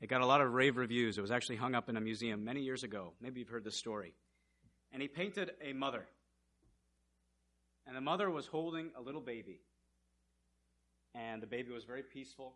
it 0.00 0.08
got 0.08 0.22
a 0.22 0.26
lot 0.26 0.40
of 0.40 0.52
rave 0.52 0.76
reviews. 0.76 1.18
It 1.18 1.20
was 1.20 1.30
actually 1.30 1.56
hung 1.56 1.74
up 1.74 1.88
in 1.88 1.96
a 1.96 2.00
museum 2.00 2.44
many 2.44 2.62
years 2.62 2.82
ago. 2.82 3.12
Maybe 3.20 3.40
you've 3.40 3.50
heard 3.50 3.64
this 3.64 3.76
story. 3.76 4.14
And 4.92 5.02
he 5.02 5.08
painted 5.08 5.52
a 5.62 5.72
mother. 5.72 6.06
And 7.86 7.94
the 7.94 8.00
mother 8.00 8.30
was 8.30 8.46
holding 8.46 8.90
a 8.96 9.00
little 9.00 9.20
baby. 9.20 9.60
And 11.14 11.42
the 11.42 11.46
baby 11.46 11.70
was 11.70 11.84
very 11.84 12.02
peaceful. 12.02 12.54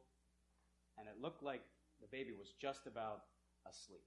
And 0.97 1.07
it 1.07 1.21
looked 1.21 1.43
like 1.43 1.63
the 2.01 2.07
baby 2.07 2.33
was 2.33 2.53
just 2.61 2.87
about 2.87 3.23
asleep. 3.69 4.05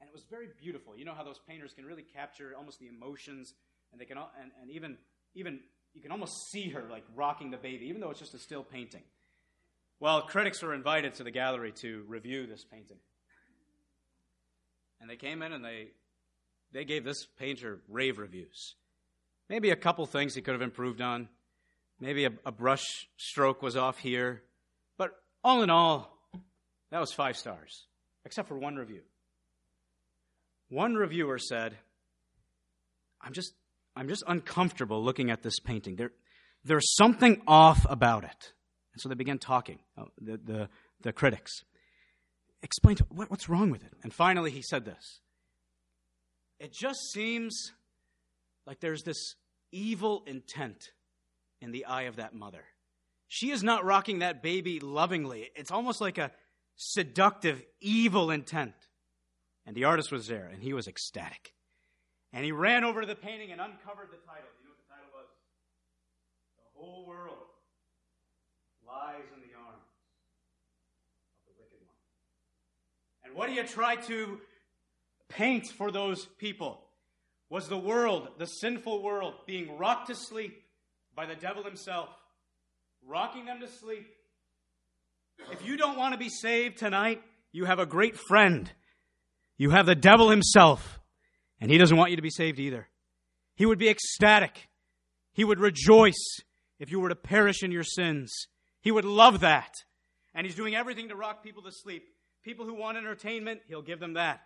And 0.00 0.08
it 0.08 0.14
was 0.14 0.24
very 0.30 0.48
beautiful. 0.60 0.96
You 0.96 1.04
know 1.04 1.14
how 1.14 1.24
those 1.24 1.40
painters 1.46 1.72
can 1.74 1.84
really 1.84 2.04
capture 2.04 2.52
almost 2.56 2.78
the 2.78 2.86
emotions, 2.86 3.54
and 3.90 4.00
they 4.00 4.04
can, 4.04 4.16
and, 4.16 4.52
and 4.62 4.70
even, 4.70 4.96
even, 5.34 5.60
you 5.92 6.00
can 6.00 6.12
almost 6.12 6.50
see 6.50 6.68
her 6.70 6.84
like 6.88 7.04
rocking 7.16 7.50
the 7.50 7.56
baby, 7.56 7.86
even 7.86 8.00
though 8.00 8.10
it's 8.10 8.20
just 8.20 8.34
a 8.34 8.38
still 8.38 8.62
painting. 8.62 9.02
Well, 10.00 10.22
critics 10.22 10.62
were 10.62 10.74
invited 10.74 11.14
to 11.14 11.24
the 11.24 11.30
gallery 11.30 11.72
to 11.80 12.04
review 12.06 12.46
this 12.46 12.64
painting. 12.64 12.98
And 15.00 15.10
they 15.10 15.16
came 15.16 15.42
in 15.42 15.52
and 15.52 15.64
they, 15.64 15.88
they 16.72 16.84
gave 16.84 17.04
this 17.04 17.26
painter 17.38 17.80
rave 17.88 18.18
reviews. 18.18 18.76
Maybe 19.48 19.70
a 19.70 19.76
couple 19.76 20.06
things 20.06 20.34
he 20.34 20.42
could 20.42 20.52
have 20.52 20.62
improved 20.62 21.00
on. 21.00 21.28
Maybe 22.00 22.26
a, 22.26 22.30
a 22.46 22.52
brush 22.52 23.08
stroke 23.16 23.60
was 23.60 23.76
off 23.76 23.98
here. 23.98 24.42
But 24.98 25.10
all 25.42 25.62
in 25.62 25.70
all, 25.70 26.16
that 26.90 27.00
was 27.00 27.12
five 27.12 27.36
stars, 27.36 27.86
except 28.24 28.48
for 28.48 28.56
one 28.56 28.76
review. 28.76 29.02
One 30.68 30.94
reviewer 30.94 31.38
said, 31.38 31.76
I'm 33.20 33.32
just, 33.32 33.52
I'm 33.96 34.08
just 34.08 34.22
uncomfortable 34.28 35.02
looking 35.02 35.30
at 35.30 35.42
this 35.42 35.58
painting. 35.58 35.96
There, 35.96 36.12
there's 36.62 36.94
something 36.94 37.42
off 37.48 37.84
about 37.88 38.24
it. 38.24 38.52
And 38.98 39.02
so 39.02 39.08
they 39.08 39.14
began 39.14 39.38
talking, 39.38 39.78
uh, 39.96 40.06
the, 40.20 40.40
the, 40.44 40.68
the 41.02 41.12
critics. 41.12 41.62
Explain 42.64 42.96
to 42.96 43.06
what, 43.10 43.30
what's 43.30 43.48
wrong 43.48 43.70
with 43.70 43.84
it. 43.84 43.92
And 44.02 44.12
finally, 44.12 44.50
he 44.50 44.60
said 44.60 44.84
this 44.84 45.20
It 46.58 46.72
just 46.72 47.12
seems 47.12 47.74
like 48.66 48.80
there's 48.80 49.04
this 49.04 49.36
evil 49.70 50.24
intent 50.26 50.90
in 51.60 51.70
the 51.70 51.84
eye 51.84 52.02
of 52.02 52.16
that 52.16 52.34
mother. 52.34 52.64
She 53.28 53.52
is 53.52 53.62
not 53.62 53.84
rocking 53.84 54.18
that 54.18 54.42
baby 54.42 54.80
lovingly. 54.80 55.48
It's 55.54 55.70
almost 55.70 56.00
like 56.00 56.18
a 56.18 56.32
seductive, 56.74 57.62
evil 57.80 58.32
intent. 58.32 58.74
And 59.64 59.76
the 59.76 59.84
artist 59.84 60.10
was 60.10 60.26
there, 60.26 60.50
and 60.52 60.60
he 60.60 60.72
was 60.72 60.88
ecstatic. 60.88 61.52
And 62.32 62.44
he 62.44 62.50
ran 62.50 62.82
over 62.82 63.00
to 63.00 63.06
the 63.06 63.14
painting 63.14 63.52
and 63.52 63.60
uncovered 63.60 64.08
the 64.10 64.18
title. 64.26 64.50
You 64.58 64.66
know 64.66 64.74
what 64.74 64.82
the 64.88 64.92
title 64.92 65.10
was? 65.14 65.28
The 66.58 66.80
whole 66.80 67.06
world 67.06 67.57
lies 68.88 69.24
in 69.34 69.40
the 69.40 69.54
arms 69.56 69.84
of 71.46 71.52
the 71.52 71.54
wicked 71.58 71.78
one. 71.84 71.96
And 73.24 73.34
what 73.34 73.48
do 73.48 73.54
you 73.54 73.64
try 73.64 73.96
to 74.06 74.40
paint 75.28 75.66
for 75.76 75.90
those 75.90 76.26
people 76.38 76.80
was 77.50 77.68
the 77.68 77.78
world, 77.78 78.28
the 78.38 78.46
sinful 78.46 79.02
world, 79.02 79.34
being 79.46 79.76
rocked 79.78 80.08
to 80.08 80.14
sleep 80.14 80.62
by 81.14 81.26
the 81.26 81.34
devil 81.34 81.64
himself, 81.64 82.08
rocking 83.06 83.44
them 83.46 83.60
to 83.60 83.68
sleep. 83.68 84.06
If 85.50 85.64
you 85.66 85.76
don't 85.76 85.96
want 85.96 86.12
to 86.12 86.18
be 86.18 86.28
saved 86.28 86.78
tonight, 86.78 87.22
you 87.52 87.64
have 87.64 87.78
a 87.78 87.86
great 87.86 88.16
friend. 88.16 88.70
You 89.56 89.70
have 89.70 89.86
the 89.86 89.94
devil 89.94 90.30
himself, 90.30 91.00
and 91.60 91.70
he 91.70 91.78
doesn't 91.78 91.96
want 91.96 92.10
you 92.10 92.16
to 92.16 92.22
be 92.22 92.30
saved 92.30 92.60
either. 92.60 92.88
He 93.56 93.66
would 93.66 93.78
be 93.78 93.88
ecstatic. 93.88 94.68
He 95.32 95.44
would 95.44 95.58
rejoice 95.58 96.40
if 96.78 96.90
you 96.90 97.00
were 97.00 97.08
to 97.08 97.16
perish 97.16 97.62
in 97.62 97.72
your 97.72 97.82
sins. 97.82 98.46
He 98.80 98.90
would 98.90 99.04
love 99.04 99.40
that. 99.40 99.74
And 100.34 100.46
he's 100.46 100.56
doing 100.56 100.74
everything 100.74 101.08
to 101.08 101.16
rock 101.16 101.42
people 101.42 101.62
to 101.62 101.72
sleep. 101.72 102.04
People 102.44 102.64
who 102.64 102.74
want 102.74 102.96
entertainment, 102.96 103.60
he'll 103.66 103.82
give 103.82 104.00
them 104.00 104.14
that. 104.14 104.40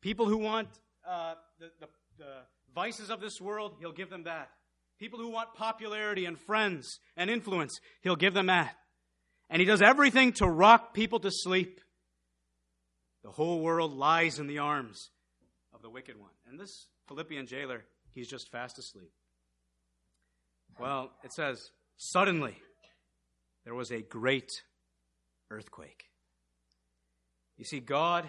People 0.00 0.26
who 0.26 0.38
want 0.38 0.68
uh, 1.08 1.34
the, 1.58 1.70
the, 1.78 1.86
the 2.18 2.34
vices 2.74 3.10
of 3.10 3.20
this 3.20 3.40
world, 3.40 3.76
he'll 3.78 3.92
give 3.92 4.10
them 4.10 4.24
that. 4.24 4.50
People 4.98 5.18
who 5.18 5.28
want 5.28 5.54
popularity 5.54 6.26
and 6.26 6.38
friends 6.38 6.98
and 7.16 7.30
influence, 7.30 7.80
he'll 8.02 8.16
give 8.16 8.34
them 8.34 8.46
that. 8.46 8.76
And 9.48 9.60
he 9.60 9.66
does 9.66 9.82
everything 9.82 10.32
to 10.34 10.46
rock 10.46 10.94
people 10.94 11.20
to 11.20 11.30
sleep. 11.30 11.80
The 13.22 13.30
whole 13.30 13.60
world 13.60 13.92
lies 13.92 14.38
in 14.38 14.46
the 14.46 14.58
arms 14.58 15.10
of 15.74 15.82
the 15.82 15.90
wicked 15.90 16.18
one. 16.18 16.30
And 16.48 16.58
this 16.58 16.88
Philippian 17.08 17.46
jailer, 17.46 17.84
he's 18.12 18.28
just 18.28 18.50
fast 18.50 18.78
asleep. 18.78 19.10
Well, 20.78 21.10
it 21.24 21.32
says, 21.32 21.70
suddenly 21.96 22.56
there 23.64 23.74
was 23.74 23.90
a 23.90 24.00
great 24.00 24.50
earthquake. 25.50 26.04
You 27.56 27.64
see, 27.64 27.80
God, 27.80 28.26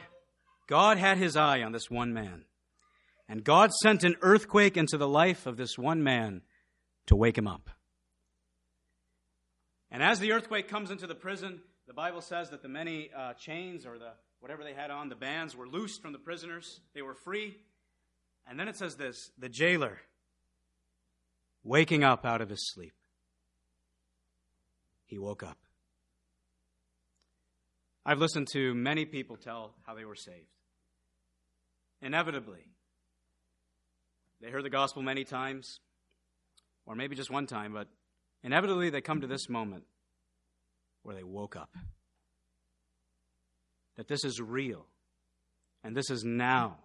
God 0.68 0.98
had 0.98 1.18
his 1.18 1.38
eye 1.38 1.62
on 1.62 1.72
this 1.72 1.90
one 1.90 2.14
man. 2.14 2.46
And 3.30 3.44
God 3.44 3.72
sent 3.72 4.04
an 4.04 4.16
earthquake 4.22 4.76
into 4.76 4.98
the 4.98 5.08
life 5.08 5.46
of 5.46 5.56
this 5.56 5.78
one 5.78 6.04
man 6.04 6.42
to 7.08 7.16
wake 7.16 7.38
him 7.38 7.48
up. 7.48 7.70
And 9.90 10.04
as 10.04 10.20
the 10.20 10.34
earthquake 10.34 10.68
comes 10.68 10.92
into 10.92 11.08
the 11.08 11.16
prison, 11.16 11.62
the 11.88 11.94
Bible 11.94 12.22
says 12.22 12.50
that 12.50 12.62
the 12.62 12.68
many 12.70 13.10
uh, 13.18 13.34
chains 13.34 13.86
or 13.86 13.98
the 13.98 14.12
whatever 14.40 14.64
they 14.64 14.74
had 14.74 14.92
on, 14.92 15.08
the 15.08 15.16
bands 15.16 15.56
were 15.56 15.68
loosed 15.68 16.02
from 16.02 16.12
the 16.12 16.20
prisoners. 16.20 16.82
They 16.94 17.02
were 17.02 17.16
free. 17.16 17.58
And 18.48 18.60
then 18.60 18.68
it 18.68 18.76
says 18.76 18.96
this 18.96 19.32
the 19.38 19.50
jailer 19.50 20.00
waking 21.64 22.04
up 22.04 22.26
out 22.26 22.42
of 22.42 22.50
his 22.50 22.72
sleep 22.74 22.94
he 25.12 25.20
woke 25.20 25.44
up. 25.44 25.58
I've 28.06 28.18
listened 28.18 28.48
to 28.54 28.74
many 28.74 29.06
people 29.06 29.36
tell 29.36 29.76
how 29.86 29.94
they 29.94 30.06
were 30.06 30.16
saved. 30.16 30.48
Inevitably, 32.02 32.66
they 34.42 34.50
heard 34.50 34.64
the 34.64 34.72
gospel 34.72 35.04
many 35.04 35.26
times, 35.26 35.80
or 36.88 36.96
maybe 36.96 37.16
just 37.16 37.30
one 37.30 37.46
time, 37.46 37.74
but 37.74 37.90
inevitably 38.42 38.90
they 38.90 39.02
come 39.02 39.22
to 39.22 39.28
this 39.28 39.50
moment 39.50 39.84
where 41.04 41.16
they 41.16 41.24
woke 41.24 41.58
up. 41.58 41.70
That 43.98 44.08
this 44.08 44.24
is 44.24 44.40
real, 44.40 44.88
and 45.84 45.96
this 45.96 46.10
is 46.10 46.24
now. 46.24 46.78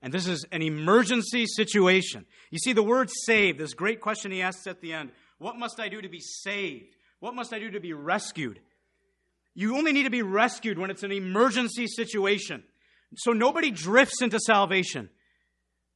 And 0.00 0.12
this 0.12 0.26
is 0.26 0.44
an 0.50 0.62
emergency 0.62 1.46
situation. 1.46 2.24
You 2.50 2.58
see, 2.58 2.72
the 2.72 2.82
word 2.82 3.10
saved, 3.26 3.58
this 3.58 3.74
great 3.74 4.00
question 4.00 4.32
he 4.32 4.42
asks 4.42 4.66
at 4.66 4.80
the 4.80 4.94
end 4.94 5.10
what 5.38 5.56
must 5.56 5.78
I 5.78 5.88
do 5.88 6.00
to 6.00 6.08
be 6.08 6.20
saved? 6.20 6.96
What 7.22 7.36
must 7.36 7.52
I 7.52 7.60
do 7.60 7.70
to 7.70 7.78
be 7.78 7.92
rescued? 7.92 8.58
You 9.54 9.76
only 9.76 9.92
need 9.92 10.02
to 10.02 10.10
be 10.10 10.22
rescued 10.22 10.76
when 10.76 10.90
it's 10.90 11.04
an 11.04 11.12
emergency 11.12 11.86
situation. 11.86 12.64
So 13.14 13.32
nobody 13.32 13.70
drifts 13.70 14.20
into 14.22 14.40
salvation. 14.40 15.08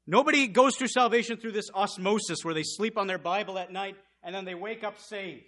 Nobody 0.06 0.46
goes 0.46 0.76
through 0.76 0.86
salvation 0.86 1.36
through 1.36 1.50
this 1.50 1.68
osmosis 1.74 2.44
where 2.44 2.54
they 2.54 2.62
sleep 2.62 2.96
on 2.96 3.08
their 3.08 3.18
Bible 3.18 3.58
at 3.58 3.72
night 3.72 3.96
and 4.22 4.32
then 4.32 4.44
they 4.44 4.54
wake 4.54 4.84
up 4.84 5.00
saved. 5.00 5.42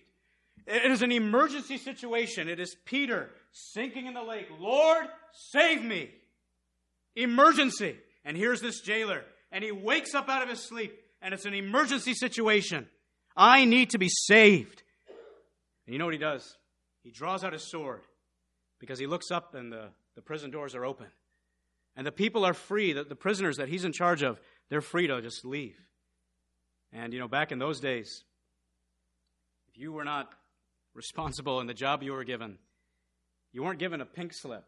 It 0.66 0.90
is 0.90 1.02
an 1.02 1.12
emergency 1.12 1.78
situation. 1.78 2.48
It 2.48 2.58
is 2.58 2.74
Peter 2.84 3.30
sinking 3.52 4.06
in 4.06 4.14
the 4.14 4.22
lake. 4.24 4.48
Lord, 4.58 5.06
save 5.52 5.84
me. 5.84 6.10
Emergency. 7.14 7.94
And 8.24 8.36
here's 8.36 8.60
this 8.60 8.80
jailer. 8.80 9.22
And 9.52 9.62
he 9.62 9.70
wakes 9.70 10.12
up 10.12 10.28
out 10.28 10.42
of 10.42 10.48
his 10.48 10.58
sleep 10.58 10.98
and 11.22 11.32
it's 11.32 11.46
an 11.46 11.54
emergency 11.54 12.14
situation. 12.14 12.88
I 13.36 13.64
need 13.64 13.90
to 13.90 13.98
be 13.98 14.08
saved. 14.08 14.82
And 15.88 15.94
you 15.94 15.98
know 15.98 16.04
what 16.04 16.12
he 16.12 16.18
does? 16.18 16.58
He 17.02 17.10
draws 17.10 17.42
out 17.42 17.54
his 17.54 17.62
sword 17.62 18.02
because 18.78 18.98
he 18.98 19.06
looks 19.06 19.30
up 19.30 19.54
and 19.54 19.72
the, 19.72 19.88
the 20.16 20.20
prison 20.20 20.50
doors 20.50 20.74
are 20.74 20.84
open. 20.84 21.06
And 21.96 22.06
the 22.06 22.12
people 22.12 22.44
are 22.44 22.52
free, 22.52 22.92
the, 22.92 23.04
the 23.04 23.16
prisoners 23.16 23.56
that 23.56 23.70
he's 23.70 23.86
in 23.86 23.94
charge 23.94 24.22
of, 24.22 24.38
they're 24.68 24.82
free 24.82 25.06
to 25.06 25.22
just 25.22 25.46
leave. 25.46 25.80
And, 26.92 27.14
you 27.14 27.18
know, 27.18 27.26
back 27.26 27.52
in 27.52 27.58
those 27.58 27.80
days, 27.80 28.22
if 29.70 29.78
you 29.80 29.90
were 29.90 30.04
not 30.04 30.28
responsible 30.92 31.58
in 31.58 31.66
the 31.66 31.72
job 31.72 32.02
you 32.02 32.12
were 32.12 32.24
given, 32.24 32.58
you 33.54 33.62
weren't 33.62 33.78
given 33.78 34.02
a 34.02 34.06
pink 34.06 34.34
slip. 34.34 34.66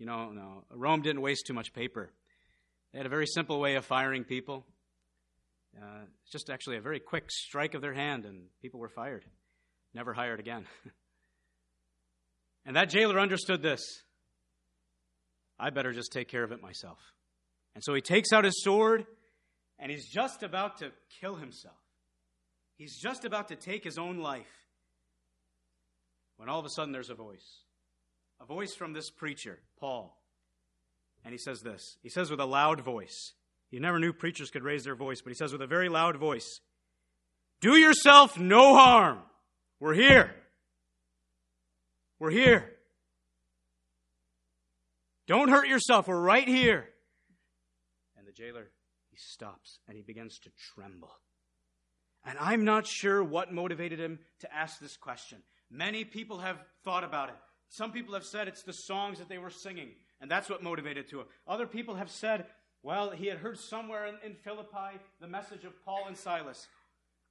You 0.00 0.06
know, 0.06 0.32
no, 0.32 0.64
Rome 0.72 1.02
didn't 1.02 1.22
waste 1.22 1.46
too 1.46 1.54
much 1.54 1.72
paper. 1.72 2.10
They 2.92 2.98
had 2.98 3.06
a 3.06 3.08
very 3.10 3.28
simple 3.28 3.60
way 3.60 3.76
of 3.76 3.84
firing 3.84 4.24
people. 4.24 4.66
Uh, 5.80 6.06
it's 6.24 6.32
just 6.32 6.50
actually 6.50 6.76
a 6.76 6.80
very 6.80 6.98
quick 6.98 7.30
strike 7.30 7.74
of 7.74 7.82
their 7.82 7.94
hand, 7.94 8.24
and 8.24 8.46
people 8.60 8.80
were 8.80 8.88
fired 8.88 9.24
never 9.94 10.12
hired 10.12 10.40
again. 10.40 10.66
and 12.66 12.76
that 12.76 12.90
jailer 12.90 13.18
understood 13.18 13.62
this. 13.62 13.82
I 15.58 15.70
better 15.70 15.92
just 15.92 16.12
take 16.12 16.28
care 16.28 16.42
of 16.42 16.52
it 16.52 16.62
myself. 16.62 16.98
And 17.74 17.84
so 17.84 17.94
he 17.94 18.00
takes 18.00 18.32
out 18.32 18.44
his 18.44 18.62
sword 18.62 19.06
and 19.78 19.90
he's 19.90 20.08
just 20.08 20.42
about 20.42 20.78
to 20.78 20.90
kill 21.20 21.36
himself. 21.36 21.74
He's 22.76 22.98
just 22.98 23.24
about 23.24 23.48
to 23.48 23.56
take 23.56 23.84
his 23.84 23.98
own 23.98 24.18
life 24.18 24.46
when 26.36 26.48
all 26.48 26.58
of 26.58 26.64
a 26.64 26.70
sudden 26.70 26.92
there's 26.92 27.10
a 27.10 27.14
voice. 27.14 27.64
A 28.40 28.46
voice 28.46 28.74
from 28.74 28.94
this 28.94 29.10
preacher, 29.10 29.58
Paul. 29.78 30.16
And 31.24 31.32
he 31.32 31.38
says 31.38 31.60
this. 31.60 31.98
He 32.02 32.08
says 32.08 32.30
with 32.30 32.40
a 32.40 32.46
loud 32.46 32.80
voice. 32.80 33.34
You 33.70 33.80
never 33.80 33.98
knew 33.98 34.12
preachers 34.12 34.50
could 34.50 34.64
raise 34.64 34.84
their 34.84 34.94
voice, 34.94 35.20
but 35.20 35.30
he 35.30 35.36
says 35.36 35.52
with 35.52 35.60
a 35.60 35.66
very 35.66 35.88
loud 35.88 36.16
voice 36.16 36.60
Do 37.60 37.76
yourself 37.76 38.38
no 38.38 38.74
harm. 38.74 39.18
We're 39.80 39.94
here. 39.94 40.34
We're 42.18 42.30
here. 42.30 42.70
Don't 45.26 45.48
hurt 45.48 45.68
yourself. 45.68 46.06
We're 46.06 46.20
right 46.20 46.46
here. 46.46 46.86
And 48.18 48.26
the 48.26 48.32
jailer, 48.32 48.70
he 49.10 49.16
stops 49.16 49.78
and 49.88 49.96
he 49.96 50.02
begins 50.02 50.38
to 50.40 50.50
tremble. 50.74 51.12
And 52.24 52.36
I'm 52.38 52.64
not 52.64 52.86
sure 52.86 53.24
what 53.24 53.52
motivated 53.52 53.98
him 53.98 54.18
to 54.40 54.54
ask 54.54 54.78
this 54.78 54.98
question. 54.98 55.38
Many 55.70 56.04
people 56.04 56.40
have 56.40 56.58
thought 56.84 57.04
about 57.04 57.30
it. 57.30 57.36
Some 57.70 57.92
people 57.92 58.14
have 58.14 58.24
said 58.24 58.48
it's 58.48 58.64
the 58.64 58.72
songs 58.72 59.18
that 59.18 59.28
they 59.28 59.38
were 59.38 59.50
singing. 59.50 59.90
And 60.20 60.30
that's 60.30 60.50
what 60.50 60.62
motivated 60.62 61.08
to 61.10 61.20
him. 61.20 61.26
Other 61.46 61.66
people 61.66 61.94
have 61.94 62.10
said, 62.10 62.44
well, 62.82 63.10
he 63.10 63.26
had 63.28 63.38
heard 63.38 63.58
somewhere 63.58 64.06
in, 64.06 64.16
in 64.24 64.34
Philippi 64.34 64.98
the 65.20 65.28
message 65.28 65.64
of 65.64 65.82
Paul 65.84 66.04
and 66.08 66.16
Silas. 66.16 66.66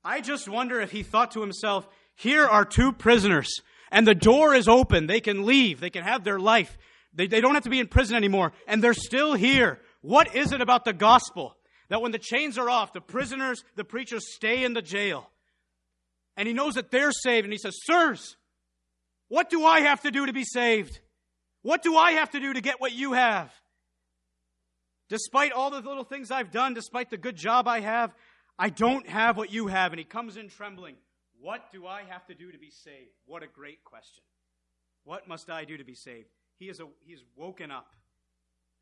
I 0.04 0.22
just 0.22 0.48
wonder 0.48 0.80
if 0.80 0.92
he 0.92 1.04
thought 1.04 1.32
to 1.32 1.42
himself, 1.42 1.88
here 2.16 2.46
are 2.46 2.66
two 2.66 2.92
prisoners, 2.92 3.50
and 3.92 4.06
the 4.06 4.16
door 4.16 4.54
is 4.54 4.68
open. 4.68 5.08
They 5.08 5.22
can 5.22 5.46
leave. 5.46 5.80
They 5.80 5.90
can 5.90 6.04
have 6.04 6.24
their 6.24 6.40
life. 6.40 6.78
They, 7.14 7.28
they 7.28 7.42
don't 7.42 7.56
have 7.56 7.64
to 7.64 7.70
be 7.70 7.80
in 7.80 7.88
prison 7.88 8.16
anymore, 8.16 8.54
and 8.68 8.84
they're 8.84 8.94
still 8.94 9.34
here. 9.34 9.80
What 10.02 10.36
is 10.36 10.52
it 10.52 10.62
about 10.62 10.86
the 10.86 10.94
gospel 10.94 11.56
that 11.90 12.02
when 12.02 12.12
the 12.12 12.20
chains 12.20 12.58
are 12.58 12.70
off, 12.70 12.94
the 12.94 13.02
prisoners, 13.02 13.64
the 13.76 13.84
preachers 13.84 14.34
stay 14.36 14.64
in 14.64 14.74
the 14.74 14.82
jail? 14.82 15.30
And 16.38 16.48
he 16.48 16.54
knows 16.54 16.76
that 16.76 16.92
they're 16.92 17.12
saved, 17.12 17.46
and 17.46 17.52
he 17.52 17.58
says, 17.58 17.76
Sirs, 17.84 18.38
what 19.28 19.50
do 19.50 19.66
I 19.66 19.82
have 19.82 20.02
to 20.02 20.12
do 20.12 20.26
to 20.26 20.34
be 20.34 20.46
saved? 20.46 21.00
What 21.62 21.84
do 21.84 21.98
I 21.98 22.14
have 22.14 22.32
to 22.32 22.40
do 22.40 22.54
to 22.54 22.62
get 22.62 22.80
what 22.80 22.94
you 22.94 23.14
have? 23.14 23.52
Despite 25.10 25.52
all 25.52 25.72
the 25.72 25.82
little 25.82 26.04
things 26.04 26.32
I've 26.32 26.52
done, 26.52 26.74
despite 26.74 27.10
the 27.10 27.18
good 27.18 27.36
job 27.36 27.68
I 27.68 27.80
have, 27.80 28.14
I 28.62 28.70
don't 28.70 29.08
have 29.08 29.38
what 29.38 29.54
you 29.54 29.68
have. 29.68 29.94
And 29.94 30.00
he 30.00 30.06
comes 30.06 30.36
in 30.36 30.50
trembling. 30.50 30.96
What 31.40 31.72
do 31.72 31.88
I 31.88 32.04
have 32.10 32.26
to 32.28 32.36
do 32.36 32.52
to 32.52 32.58
be 32.58 32.70
saved? 32.70 33.16
What 33.26 33.42
a 33.42 33.48
great 33.48 33.86
question. 33.86 34.24
What 35.06 35.30
must 35.30 35.50
I 35.50 35.64
do 35.64 35.78
to 35.78 35.86
be 35.86 35.96
saved? 35.96 36.28
He 36.58 36.68
is, 36.68 36.82
a, 36.82 36.86
he 37.06 37.14
is 37.14 37.24
woken 37.38 37.72
up. 37.72 37.94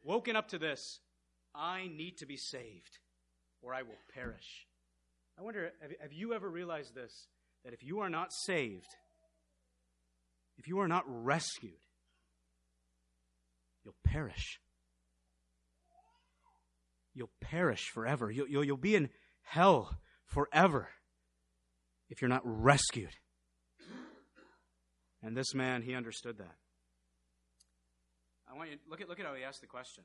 Woken 0.04 0.36
up 0.36 0.48
to 0.50 0.58
this. 0.58 1.00
I 1.54 1.90
need 1.96 2.18
to 2.18 2.26
be 2.26 2.38
saved, 2.38 3.00
or 3.62 3.74
I 3.74 3.84
will 3.84 3.98
perish. 4.14 4.66
I 5.38 5.44
wonder, 5.44 5.72
have, 6.02 6.12
you 6.12 6.34
ever 6.34 6.50
realized 6.50 6.96
this? 6.96 7.28
That 7.64 7.74
if 7.74 7.84
you 7.84 8.00
are 8.00 8.10
not 8.10 8.34
saved, 8.34 8.96
if 10.58 10.68
you 10.68 10.80
are 10.80 10.88
not 10.88 11.04
rescued, 11.08 11.74
you'll 13.84 13.96
perish. 14.04 14.60
You'll 17.14 17.30
perish 17.42 17.90
forever. 17.94 18.32
You'll, 18.32 18.48
you'll, 18.48 18.64
you'll 18.64 18.78
be 18.78 18.96
in 18.96 19.10
hell 19.48 19.98
forever 20.26 20.90
if 22.10 22.22
you're 22.22 22.30
not 22.30 22.42
rescued. 22.44 23.12
And 25.24 25.36
this 25.36 25.54
man, 25.54 25.82
he 25.82 25.96
understood 25.96 26.38
that. 26.38 26.56
I 28.50 28.56
want 28.56 28.70
you 28.70 28.78
look 28.90 29.02
at, 29.02 29.10
look 29.10 29.20
at 29.20 29.26
how 29.26 29.34
he 29.34 29.44
asked 29.44 29.62
the 29.62 29.68
question. 29.68 30.04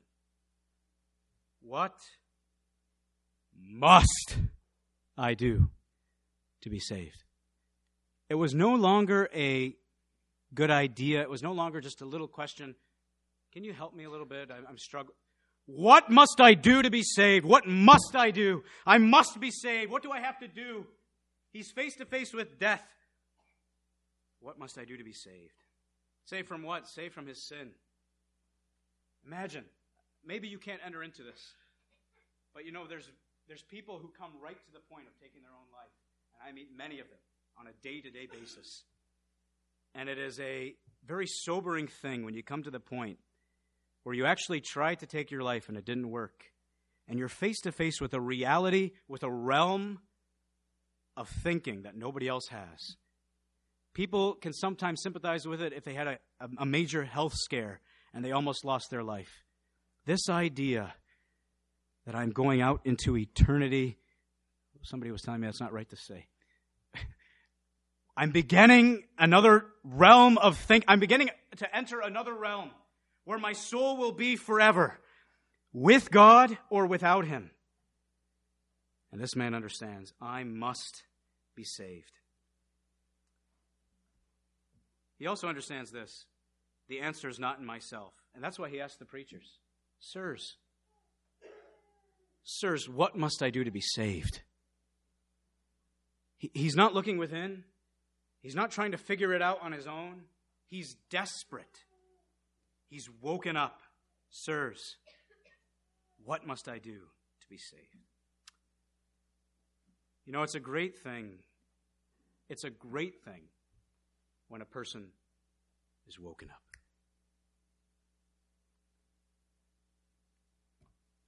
What 1.61 1.95
must 3.57 4.37
I 5.17 5.33
do 5.33 5.69
to 6.61 6.69
be 6.69 6.79
saved? 6.79 7.23
It 8.29 8.35
was 8.35 8.53
no 8.53 8.73
longer 8.75 9.29
a 9.33 9.75
good 10.53 10.71
idea. 10.71 11.21
It 11.21 11.29
was 11.29 11.43
no 11.43 11.53
longer 11.53 11.79
just 11.79 12.01
a 12.01 12.05
little 12.05 12.27
question. 12.27 12.75
Can 13.53 13.63
you 13.63 13.73
help 13.73 13.93
me 13.93 14.05
a 14.05 14.09
little 14.09 14.25
bit? 14.25 14.49
I'm 14.51 14.77
struggling. 14.77 15.15
What 15.65 16.09
must 16.09 16.41
I 16.41 16.55
do 16.55 16.81
to 16.81 16.89
be 16.89 17.03
saved? 17.03 17.45
What 17.45 17.65
must 17.65 18.15
I 18.15 18.31
do? 18.31 18.63
I 18.85 18.97
must 18.97 19.39
be 19.39 19.49
saved. 19.49 19.91
What 19.91 20.03
do 20.03 20.11
I 20.11 20.19
have 20.19 20.39
to 20.39 20.47
do? 20.47 20.85
He's 21.53 21.71
face 21.71 21.95
to 21.97 22.05
face 22.05 22.33
with 22.33 22.59
death. 22.59 22.83
What 24.41 24.59
must 24.59 24.77
I 24.77 24.83
do 24.83 24.97
to 24.97 25.03
be 25.03 25.13
saved? 25.13 25.53
Saved 26.25 26.47
from 26.47 26.63
what? 26.63 26.87
Saved 26.87 27.13
from 27.13 27.27
his 27.27 27.47
sin. 27.47 27.71
Imagine, 29.25 29.63
maybe 30.25 30.49
you 30.49 30.57
can't 30.57 30.81
enter 30.85 31.01
into 31.01 31.23
this, 31.23 31.53
but 32.53 32.65
you 32.65 32.73
know, 32.73 32.85
there's, 32.87 33.09
there's 33.47 33.61
people 33.61 33.99
who 33.99 34.09
come 34.17 34.31
right 34.43 34.57
to 34.65 34.71
the 34.73 34.81
point 34.91 35.07
of 35.07 35.13
taking 35.21 35.41
their 35.43 35.51
own 35.51 35.71
life. 35.71 35.93
And 36.35 36.49
I 36.49 36.51
meet 36.51 36.67
many 36.75 36.99
of 36.99 37.07
them 37.07 37.19
on 37.57 37.67
a 37.67 37.73
day 37.81 38.01
to 38.01 38.09
day 38.09 38.27
basis. 38.29 38.83
And 39.95 40.09
it 40.09 40.17
is 40.17 40.39
a 40.41 40.75
very 41.05 41.27
sobering 41.27 41.87
thing 41.87 42.25
when 42.25 42.33
you 42.33 42.43
come 42.43 42.63
to 42.63 42.71
the 42.71 42.79
point 42.81 43.19
where 44.03 44.15
you 44.15 44.25
actually 44.25 44.61
tried 44.61 44.99
to 44.99 45.05
take 45.05 45.31
your 45.31 45.43
life 45.43 45.69
and 45.69 45.77
it 45.77 45.85
didn't 45.85 46.09
work. 46.09 46.43
And 47.07 47.19
you're 47.19 47.29
face 47.29 47.59
to 47.61 47.71
face 47.71 47.99
with 47.99 48.13
a 48.13 48.21
reality, 48.21 48.91
with 49.07 49.23
a 49.23 49.31
realm 49.31 49.99
of 51.17 51.29
thinking 51.29 51.83
that 51.83 51.95
nobody 51.95 52.27
else 52.27 52.47
has. 52.49 52.95
People 53.93 54.35
can 54.35 54.53
sometimes 54.53 55.01
sympathize 55.01 55.47
with 55.47 55.61
it 55.61 55.73
if 55.73 55.83
they 55.83 55.93
had 55.93 56.07
a, 56.07 56.17
a, 56.57 56.65
major 56.65 57.03
health 57.03 57.33
scare 57.35 57.79
and 58.13 58.25
they 58.25 58.31
almost 58.31 58.65
lost 58.65 58.89
their 58.89 59.03
life. 59.03 59.29
This 60.05 60.29
idea 60.29 60.93
that 62.05 62.15
I'm 62.15 62.31
going 62.31 62.61
out 62.61 62.81
into 62.85 63.15
eternity, 63.15 63.99
somebody 64.81 65.11
was 65.11 65.21
telling 65.21 65.41
me 65.41 65.47
that's 65.47 65.61
not 65.61 65.73
right 65.73 65.89
to 65.89 65.95
say. 65.95 66.25
I'm 68.17 68.31
beginning 68.31 69.03
another 69.19 69.65
realm 69.83 70.39
of 70.39 70.57
think. 70.57 70.85
I'm 70.87 70.99
beginning 70.99 71.29
to 71.57 71.75
enter 71.75 71.99
another 71.99 72.33
realm 72.33 72.71
where 73.25 73.39
my 73.39 73.53
soul 73.53 73.97
will 73.97 74.11
be 74.11 74.35
forever 74.35 74.99
with 75.71 76.11
God 76.11 76.57
or 76.69 76.85
without 76.85 77.25
Him. 77.25 77.51
And 79.11 79.21
this 79.21 79.35
man 79.35 79.53
understands 79.53 80.13
I 80.21 80.43
must 80.43 81.03
be 81.55 81.63
saved. 81.63 82.11
He 85.19 85.27
also 85.27 85.47
understands 85.47 85.91
this 85.91 86.25
the 86.89 86.99
answer 86.99 87.29
is 87.29 87.39
not 87.39 87.59
in 87.59 87.65
myself. 87.65 88.13
And 88.35 88.43
that's 88.43 88.59
why 88.59 88.69
he 88.69 88.81
asked 88.81 88.99
the 88.99 89.05
preachers, 89.05 89.59
Sirs, 89.99 90.57
sirs, 92.43 92.89
what 92.89 93.15
must 93.15 93.41
I 93.41 93.49
do 93.49 93.63
to 93.63 93.71
be 93.71 93.81
saved? 93.81 94.41
He, 96.37 96.51
he's 96.53 96.75
not 96.75 96.93
looking 96.93 97.17
within, 97.17 97.63
he's 98.41 98.55
not 98.55 98.71
trying 98.71 98.91
to 98.91 98.97
figure 98.97 99.33
it 99.33 99.41
out 99.41 99.61
on 99.61 99.71
his 99.71 99.87
own. 99.87 100.23
He's 100.67 100.95
desperate. 101.11 101.85
He's 102.93 103.09
woken 103.21 103.57
up. 103.57 103.81
Sirs, 104.29 104.97
what 106.23 106.45
must 106.45 106.69
I 106.69 106.77
do 106.77 106.99
to 107.41 107.47
be 107.49 107.57
saved? 107.57 107.81
You 110.27 110.31
know, 110.31 110.43
it's 110.43 110.53
a 110.53 110.59
great 110.59 110.99
thing. 110.99 111.39
It's 112.49 112.65
a 112.65 112.69
great 112.69 113.23
thing 113.25 113.45
when 114.47 114.61
a 114.61 114.65
person 114.65 115.07
is 116.07 116.19
woken 116.19 116.51
up. 116.51 116.61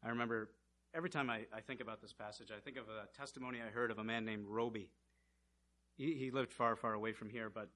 I 0.04 0.10
remember 0.10 0.52
every 0.94 1.10
time 1.10 1.32
I, 1.32 1.48
I, 1.52 1.62
think 1.62 1.82
about 1.82 2.00
this 2.00 2.14
passage, 2.14 2.50
I 2.56 2.60
think 2.60 2.78
of 2.78 2.84
a 2.90 3.08
testimony 3.18 3.58
I 3.68 3.72
heard 3.72 3.90
of 3.90 3.98
a 3.98 4.04
man 4.04 4.24
named 4.24 4.46
Roby. 4.48 4.92
He, 5.98 6.14
he 6.14 6.30
lived 6.30 6.54
far, 6.54 6.76
far 6.76 6.94
away 6.94 7.14
from 7.14 7.32
here, 7.32 7.50
but 7.50 7.70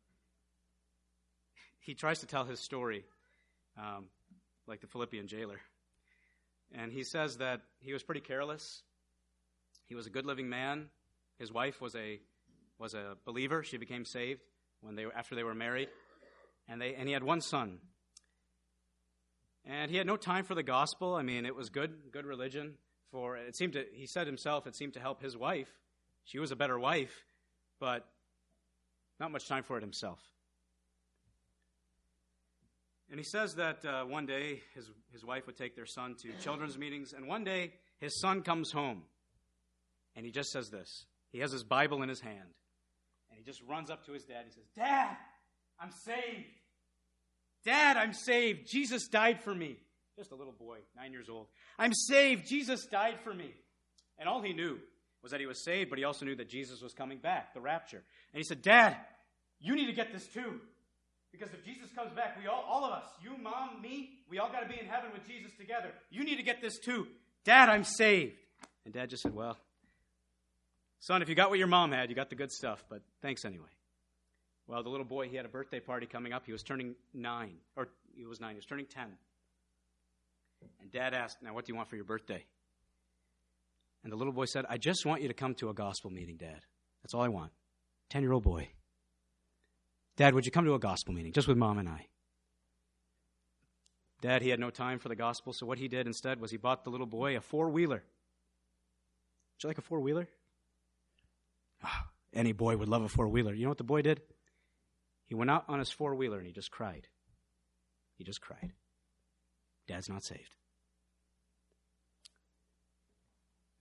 he 1.80 1.96
tries 1.96 2.20
to 2.20 2.28
tell 2.28 2.44
his 2.44 2.60
story 2.60 3.04
um, 3.78 4.06
like 4.68 4.82
the 4.82 4.88
Philippian 4.88 5.28
jailer. 5.28 5.60
And 6.74 6.92
he 6.92 7.04
says 7.04 7.38
that 7.38 7.62
he 7.80 7.94
was 7.94 8.04
pretty 8.04 8.22
careless. 8.22 8.84
He 9.88 9.96
was 9.96 10.06
a 10.06 10.10
good 10.10 10.26
living 10.26 10.50
man. 10.50 10.90
His 11.40 11.52
wife 11.52 11.82
was 11.82 11.96
a, 11.96 12.20
was 12.78 12.94
a 12.94 13.16
believer. 13.26 13.64
She 13.64 13.78
became 13.78 14.06
saved 14.06 14.42
when 14.82 14.96
they, 14.96 15.06
after 15.16 15.36
they 15.36 15.44
were 15.44 15.56
married. 15.56 15.90
And, 16.68 16.80
they, 16.80 16.94
and 16.94 17.08
he 17.08 17.14
had 17.14 17.24
one 17.24 17.42
son. 17.42 17.80
And 19.66 19.90
he 19.90 19.98
had 19.98 20.06
no 20.06 20.18
time 20.18 20.44
for 20.46 20.56
the 20.56 20.64
gospel. 20.64 21.16
I 21.16 21.24
mean, 21.24 21.46
it 21.46 21.56
was 21.56 21.70
good, 21.70 22.12
good 22.12 22.26
religion. 22.26 22.76
For 23.12 23.38
it 23.38 23.56
seemed 23.56 23.74
to, 23.74 23.86
he 23.92 24.06
said 24.06 24.28
himself, 24.28 24.68
it 24.68 24.76
seemed 24.76 24.94
to 24.94 25.00
help 25.00 25.22
his 25.22 25.36
wife. 25.36 25.70
She 26.26 26.38
was 26.38 26.52
a 26.52 26.56
better 26.56 26.78
wife, 26.78 27.26
but 27.80 28.08
not 29.20 29.32
much 29.32 29.48
time 29.48 29.64
for 29.64 29.78
it 29.78 29.82
himself. 29.82 30.20
And 33.10 33.20
he 33.20 33.24
says 33.24 33.56
that 33.56 33.84
uh, 33.84 34.04
one 34.06 34.26
day 34.26 34.62
his, 34.76 34.90
his 35.12 35.26
wife 35.26 35.48
would 35.48 35.58
take 35.58 35.76
their 35.76 35.88
son 35.88 36.16
to 36.22 36.32
children's 36.44 36.78
meetings, 36.78 37.14
and 37.14 37.28
one 37.28 37.44
day 37.44 37.74
his 38.00 38.20
son 38.20 38.44
comes 38.44 38.72
home, 38.72 39.02
and 40.16 40.26
he 40.26 40.32
just 40.32 40.52
says 40.52 40.70
this. 40.70 41.06
He 41.32 41.40
has 41.40 41.52
his 41.52 41.64
Bible 41.64 42.04
in 42.04 42.10
his 42.10 42.22
hand, 42.22 42.54
and 43.30 43.38
he 43.38 43.44
just 43.44 43.62
runs 43.68 43.90
up 43.90 44.06
to 44.06 44.12
his 44.12 44.26
dad. 44.26 44.46
He 44.46 44.52
says, 44.52 44.66
Dad, 44.76 45.16
I'm 45.80 45.92
saved. 45.92 46.46
Dad, 47.66 47.98
I'm 47.98 48.14
saved. 48.14 48.70
Jesus 48.70 49.08
died 49.08 49.42
for 49.44 49.54
me. 49.54 49.78
Just 50.16 50.32
a 50.32 50.36
little 50.36 50.54
boy, 50.54 50.80
nine 50.96 51.12
years 51.12 51.30
old. 51.30 51.48
I'm 51.78 51.94
saved. 51.94 52.48
Jesus 52.48 52.86
died 52.86 53.20
for 53.24 53.34
me. 53.34 53.54
And 54.18 54.28
all 54.28 54.42
he 54.42 54.54
knew 54.54 54.78
was 55.22 55.32
that 55.32 55.40
he 55.40 55.46
was 55.46 55.64
saved, 55.64 55.90
but 55.90 55.98
he 55.98 56.06
also 56.06 56.26
knew 56.26 56.36
that 56.36 56.50
Jesus 56.50 56.82
was 56.82 56.94
coming 56.94 57.18
back, 57.18 57.54
the 57.54 57.62
rapture. 57.62 58.04
And 58.34 58.38
he 58.38 58.44
said, 58.44 58.62
Dad, 58.62 58.98
you 59.60 59.76
need 59.76 59.88
to 59.88 59.94
get 59.94 60.14
this 60.14 60.28
too. 60.28 60.60
Because 61.32 61.54
if 61.54 61.64
Jesus 61.64 61.92
comes 61.96 62.12
back, 62.14 62.38
we 62.40 62.48
all, 62.48 62.66
all 62.68 62.86
of 62.86 62.92
us, 62.92 63.06
you, 63.22 63.38
mom, 63.38 63.82
me, 63.82 64.12
we 64.30 64.40
all 64.40 64.52
got 64.52 64.62
to 64.62 64.68
be 64.68 64.80
in 64.80 64.88
heaven 64.88 65.12
with 65.14 65.28
Jesus 65.28 65.52
together. 65.58 65.92
You 66.10 66.24
need 66.24 66.38
to 66.38 66.44
get 66.44 66.62
this 66.62 66.80
too. 66.80 67.08
Dad, 67.46 67.70
I'm 67.70 67.84
saved. 67.84 68.36
And 68.86 68.94
dad 68.94 69.10
just 69.10 69.24
said, 69.24 69.34
Well, 69.34 69.58
son, 71.00 71.22
if 71.22 71.30
you 71.30 71.36
got 71.36 71.50
what 71.50 71.60
your 71.60 71.68
mom 71.68 71.92
had, 71.92 72.10
you 72.10 72.16
got 72.16 72.30
the 72.30 72.36
good 72.36 72.52
stuff, 72.52 72.84
but 72.90 73.02
thanks 73.22 73.46
anyway. 73.46 73.70
Well, 74.68 74.84
the 74.84 74.90
little 74.90 75.06
boy, 75.06 75.28
he 75.30 75.36
had 75.36 75.46
a 75.46 75.50
birthday 75.50 75.80
party 75.80 76.06
coming 76.06 76.34
up. 76.34 76.46
He 76.46 76.52
was 76.52 76.64
turning 76.64 76.96
nine, 77.14 77.56
or 77.76 77.90
he 78.16 78.26
was 78.26 78.40
nine, 78.40 78.52
he 78.52 78.58
was 78.58 78.66
turning 78.66 78.86
10. 78.86 79.04
And 80.82 80.92
dad 80.92 81.14
asked, 81.14 81.42
Now, 81.42 81.54
what 81.54 81.66
do 81.66 81.72
you 81.72 81.76
want 81.76 81.90
for 81.90 81.96
your 81.96 82.06
birthday? 82.06 82.44
And 84.04 84.12
the 84.12 84.18
little 84.18 84.34
boy 84.34 84.46
said, 84.46 84.66
I 84.70 84.78
just 84.78 85.06
want 85.06 85.22
you 85.22 85.28
to 85.28 85.34
come 85.34 85.56
to 85.56 85.70
a 85.70 85.74
gospel 85.74 86.10
meeting, 86.10 86.38
Dad. 86.38 86.62
That's 87.04 87.14
all 87.14 87.22
I 87.22 87.28
want. 87.28 87.52
10 88.10 88.22
year 88.22 88.32
old 88.32 88.44
boy. 88.44 88.70
Dad, 90.20 90.34
would 90.34 90.46
you 90.46 90.52
come 90.52 90.66
to 90.66 90.74
a 90.74 90.80
gospel 90.80 91.14
meeting 91.14 91.32
just 91.32 91.48
with 91.48 91.56
mom 91.56 91.78
and 91.78 91.88
I? 91.88 92.08
Dad, 94.20 94.42
he 94.42 94.50
had 94.50 94.60
no 94.60 94.70
time 94.70 95.00
for 95.00 95.08
the 95.08 95.16
gospel, 95.16 95.54
so 95.54 95.66
what 95.66 95.78
he 95.78 95.88
did 95.88 96.08
instead 96.08 96.42
was 96.42 96.52
he 96.52 96.58
bought 96.58 96.84
the 96.84 96.90
little 96.90 97.06
boy 97.06 97.38
a 97.38 97.40
four 97.40 97.70
wheeler. 97.70 98.04
Would 99.54 99.64
you 99.64 99.70
like 99.70 99.78
a 99.78 99.82
four 99.82 100.02
wheeler? 100.02 100.28
Oh, 101.86 101.88
ah, 101.88 102.08
any 102.34 102.52
boy 102.52 102.76
would 102.76 102.90
love 102.90 103.04
a 103.04 103.08
four 103.08 103.30
wheeler. 103.30 103.54
You 103.54 103.64
know 103.64 103.70
what 103.70 103.78
the 103.78 103.86
boy 103.86 104.02
did? 104.02 104.20
He 105.26 105.36
went 105.36 105.52
out 105.52 105.64
on 105.70 105.80
his 105.80 105.90
four 105.90 106.14
wheeler 106.16 106.40
and 106.40 106.46
he 106.46 106.52
just 106.52 106.70
cried. 106.70 107.08
He 108.18 108.26
just 108.26 108.42
cried. 108.42 108.74
Dad's 109.88 110.10
not 110.10 110.26
saved. 110.26 110.54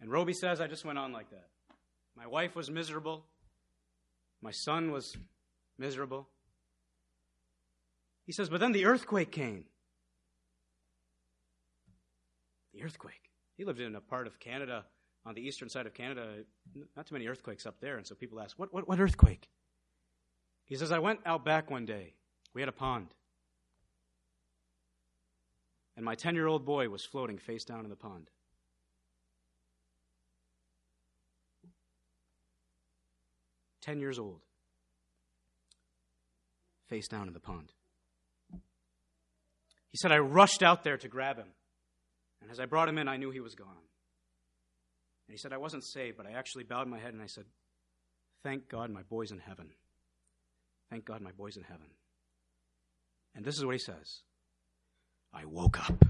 And 0.01 0.09
Roby 0.09 0.35
says, 0.35 0.61
I 0.61 0.69
just 0.69 0.85
went 0.85 1.01
on 1.01 1.13
like 1.13 1.31
that. 1.31 1.49
My 2.17 2.29
wife 2.29 2.55
was 2.55 2.71
miserable. 2.71 3.25
My 4.41 4.53
son 4.53 4.93
was 4.93 5.17
miserable. 5.79 6.29
He 8.27 8.33
says, 8.33 8.49
but 8.49 8.61
then 8.61 8.73
the 8.73 8.85
earthquake 8.85 9.33
came. 9.33 9.65
The 12.75 12.83
earthquake. 12.83 13.31
He 13.57 13.65
lived 13.65 13.81
in 13.81 13.95
a 13.95 14.01
part 14.01 14.27
of 14.27 14.39
Canada, 14.39 14.85
on 15.25 15.35
the 15.35 15.41
eastern 15.41 15.69
side 15.69 15.87
of 15.87 15.95
Canada, 15.95 16.45
not 16.97 17.07
too 17.07 17.15
many 17.15 17.27
earthquakes 17.27 17.67
up 17.67 17.81
there. 17.81 17.97
And 17.97 18.07
so 18.07 18.15
people 18.15 18.41
ask, 18.41 18.59
what, 18.59 18.73
what, 18.73 18.89
what 18.89 19.01
earthquake? 19.01 19.49
He 20.65 20.77
says, 20.77 20.93
I 20.93 20.99
went 20.99 21.21
out 21.25 21.45
back 21.45 21.71
one 21.71 21.87
day. 21.87 22.15
We 22.55 22.61
had 22.61 22.69
a 22.69 22.73
pond. 22.73 23.09
And 25.97 26.05
my 26.05 26.15
10 26.15 26.35
year 26.35 26.47
old 26.47 26.65
boy 26.65 26.89
was 26.89 27.05
floating 27.05 27.39
face 27.39 27.65
down 27.65 27.85
in 27.85 27.91
the 27.91 27.97
pond. 27.97 28.31
Ten 33.81 34.01
years 34.01 34.19
old, 34.19 34.43
face 36.89 37.09
down 37.09 37.29
in 37.29 37.35
the 37.35 37.41
pond. 37.41 37.73
He 38.53 39.97
said, 39.97 40.13
I 40.13 40.19
rushed 40.19 40.63
out 40.63 40.85
there 40.85 40.97
to 40.99 41.09
grab 41.09 41.37
him. 41.37 41.49
And 42.41 42.51
as 42.51 42.61
I 42.61 42.67
brought 42.67 42.89
him 42.89 42.99
in, 42.99 43.09
I 43.09 43.17
knew 43.17 43.31
he 43.31 43.41
was 43.41 43.55
gone. 43.55 43.69
And 43.69 45.35
he 45.35 45.39
said, 45.39 45.53
I 45.53 45.59
wasn't 45.59 45.85
saved, 45.85 46.17
but 46.17 46.27
I 46.27 46.33
actually 46.33 46.65
bowed 46.65 46.89
my 46.89 46.99
head 46.99 47.13
and 47.15 47.23
I 47.23 47.27
said, 47.27 47.45
Thank 48.43 48.69
God 48.69 48.91
my 48.91 49.03
boy's 49.03 49.31
in 49.31 49.39
heaven. 49.39 49.71
Thank 50.91 51.05
God 51.05 51.21
my 51.21 51.33
boy's 51.33 51.57
in 51.57 51.65
heaven. 51.65 51.87
And 53.35 53.45
this 53.45 53.57
is 53.57 53.65
what 53.65 53.75
he 53.75 53.79
says 53.79 54.23
I 55.33 55.45
woke 55.45 55.79
up. 55.89 56.05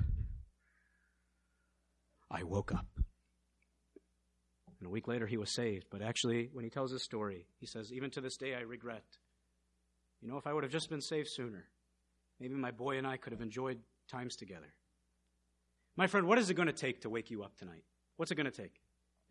I 2.31 2.43
woke 2.43 2.73
up. 2.73 2.87
And 4.79 4.87
a 4.87 4.91
week 4.91 5.09
later, 5.09 5.27
he 5.27 5.37
was 5.37 5.53
saved. 5.53 5.87
But 5.91 6.03
actually, 6.03 6.51
when 6.53 6.63
he 6.63 6.71
tells 6.71 6.93
his 6.93 7.03
story, 7.03 7.47
he 7.59 7.67
says, 7.67 7.93
Even 7.93 8.11
to 8.13 8.21
this 8.21 8.37
day, 8.37 8.55
I 8.55 8.61
regret. 8.61 9.05
You 10.21 10.29
know, 10.29 10.37
if 10.37 10.47
I 10.47 10.53
would 10.53 10.65
have 10.65 10.73
just 10.73 10.91
been 10.91 11.01
saved 11.01 11.29
sooner, 11.31 11.65
maybe 12.41 12.55
my 12.55 12.71
boy 12.71 12.99
and 12.99 13.07
I 13.07 13.17
could 13.17 13.33
have 13.33 13.41
enjoyed 13.41 13.79
times 14.11 14.37
together. 14.37 14.73
My 15.97 16.07
friend, 16.07 16.27
what 16.27 16.39
is 16.39 16.51
it 16.51 16.55
going 16.55 16.69
to 16.69 16.73
take 16.73 17.03
to 17.03 17.11
wake 17.11 17.31
you 17.31 17.43
up 17.43 17.57
tonight? 17.57 17.83
What's 18.17 18.33
it 18.33 18.37
going 18.37 18.51
to 18.51 18.63
take? 18.63 18.81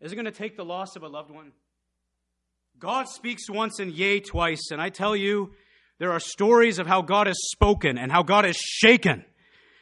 Is 0.00 0.12
it 0.12 0.16
going 0.16 0.26
to 0.26 0.30
take 0.30 0.56
the 0.56 0.64
loss 0.64 0.96
of 0.96 1.02
a 1.02 1.08
loved 1.08 1.30
one? 1.30 1.52
God 2.78 3.08
speaks 3.08 3.50
once 3.50 3.80
and 3.80 3.92
yea 3.92 4.20
twice, 4.20 4.70
and 4.70 4.80
I 4.80 4.88
tell 4.88 5.16
you, 5.16 5.52
there 5.98 6.12
are 6.12 6.20
stories 6.20 6.78
of 6.78 6.86
how 6.86 7.02
God 7.02 7.26
has 7.26 7.38
spoken 7.50 7.98
and 7.98 8.12
how 8.12 8.22
God 8.22 8.44
has 8.44 8.56
shaken. 8.56 9.24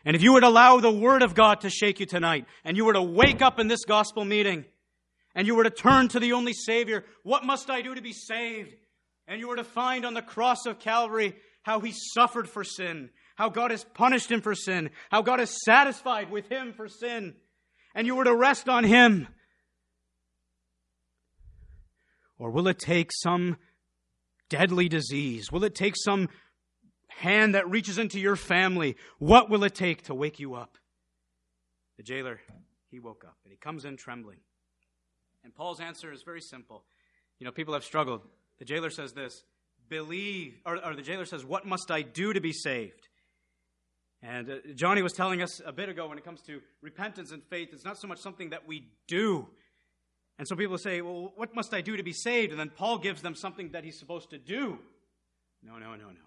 And 0.04 0.16
if 0.16 0.22
you 0.22 0.32
would 0.32 0.44
allow 0.44 0.80
the 0.80 0.90
Word 0.90 1.22
of 1.22 1.34
God 1.34 1.60
to 1.60 1.70
shake 1.70 2.00
you 2.00 2.06
tonight, 2.06 2.46
and 2.64 2.76
you 2.76 2.84
were 2.84 2.94
to 2.94 3.02
wake 3.02 3.42
up 3.42 3.58
in 3.60 3.68
this 3.68 3.84
gospel 3.84 4.24
meeting, 4.24 4.64
and 5.34 5.46
you 5.46 5.54
were 5.54 5.64
to 5.64 5.70
turn 5.70 6.08
to 6.08 6.20
the 6.20 6.32
only 6.32 6.54
Savior, 6.54 7.04
what 7.22 7.44
must 7.44 7.68
I 7.68 7.82
do 7.82 7.94
to 7.94 8.00
be 8.00 8.12
saved? 8.12 8.74
And 9.28 9.40
you 9.40 9.48
were 9.48 9.56
to 9.56 9.64
find 9.64 10.04
on 10.04 10.14
the 10.14 10.22
cross 10.22 10.66
of 10.66 10.78
Calvary 10.78 11.34
how 11.62 11.80
He 11.80 11.92
suffered 12.14 12.48
for 12.48 12.64
sin, 12.64 13.10
how 13.34 13.48
God 13.48 13.70
has 13.70 13.84
punished 13.84 14.30
Him 14.30 14.40
for 14.40 14.54
sin, 14.54 14.90
how 15.10 15.22
God 15.22 15.40
is 15.40 15.64
satisfied 15.64 16.30
with 16.30 16.48
Him 16.48 16.72
for 16.72 16.88
sin, 16.88 17.34
and 17.94 18.06
you 18.06 18.14
were 18.14 18.24
to 18.24 18.34
rest 18.34 18.68
on 18.68 18.84
Him 18.84 19.28
or 22.38 22.50
will 22.50 22.68
it 22.68 22.78
take 22.78 23.10
some 23.12 23.56
deadly 24.48 24.88
disease? 24.88 25.50
Will 25.50 25.64
it 25.64 25.74
take 25.74 25.94
some 25.96 26.28
hand 27.08 27.54
that 27.54 27.68
reaches 27.68 27.98
into 27.98 28.20
your 28.20 28.36
family? 28.36 28.96
What 29.18 29.48
will 29.48 29.64
it 29.64 29.74
take 29.74 30.04
to 30.04 30.14
wake 30.14 30.38
you 30.38 30.54
up? 30.54 30.76
The 31.96 32.02
jailer, 32.02 32.40
he 32.90 33.00
woke 33.00 33.24
up 33.26 33.36
and 33.44 33.52
he 33.52 33.56
comes 33.56 33.84
in 33.84 33.96
trembling. 33.96 34.38
And 35.44 35.54
Paul's 35.54 35.80
answer 35.80 36.12
is 36.12 36.22
very 36.22 36.42
simple. 36.42 36.84
You 37.38 37.46
know, 37.46 37.52
people 37.52 37.74
have 37.74 37.84
struggled. 37.84 38.22
The 38.58 38.64
jailer 38.64 38.90
says 38.90 39.12
this 39.12 39.42
believe, 39.88 40.54
or, 40.64 40.84
or 40.84 40.96
the 40.96 41.02
jailer 41.02 41.24
says, 41.24 41.44
What 41.44 41.66
must 41.66 41.90
I 41.90 42.02
do 42.02 42.32
to 42.32 42.40
be 42.40 42.52
saved? 42.52 43.08
And 44.22 44.50
uh, 44.50 44.54
Johnny 44.74 45.02
was 45.02 45.12
telling 45.12 45.42
us 45.42 45.60
a 45.64 45.72
bit 45.72 45.88
ago 45.88 46.08
when 46.08 46.18
it 46.18 46.24
comes 46.24 46.40
to 46.42 46.60
repentance 46.82 47.30
and 47.30 47.42
faith, 47.44 47.68
it's 47.72 47.84
not 47.84 47.98
so 47.98 48.08
much 48.08 48.18
something 48.18 48.50
that 48.50 48.66
we 48.66 48.88
do, 49.06 49.46
and 50.38 50.46
so 50.46 50.54
people 50.54 50.76
say, 50.76 51.00
well, 51.00 51.32
what 51.36 51.54
must 51.54 51.72
I 51.72 51.80
do 51.80 51.96
to 51.96 52.02
be 52.02 52.12
saved? 52.12 52.50
And 52.50 52.60
then 52.60 52.70
Paul 52.70 52.98
gives 52.98 53.22
them 53.22 53.34
something 53.34 53.70
that 53.70 53.84
he's 53.84 53.98
supposed 53.98 54.30
to 54.30 54.38
do. 54.38 54.78
No, 55.62 55.78
no, 55.78 55.94
no, 55.94 56.08
no. 56.08 56.26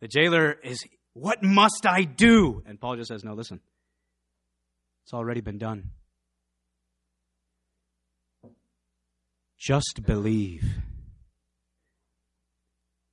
The 0.00 0.08
jailer 0.08 0.52
is, 0.52 0.84
what 1.12 1.42
must 1.42 1.86
I 1.86 2.02
do? 2.02 2.62
And 2.66 2.80
Paul 2.80 2.96
just 2.96 3.08
says, 3.08 3.22
no, 3.22 3.34
listen. 3.34 3.60
It's 5.04 5.14
already 5.14 5.40
been 5.40 5.58
done. 5.58 5.90
Just 9.56 10.00
believe. 10.04 10.64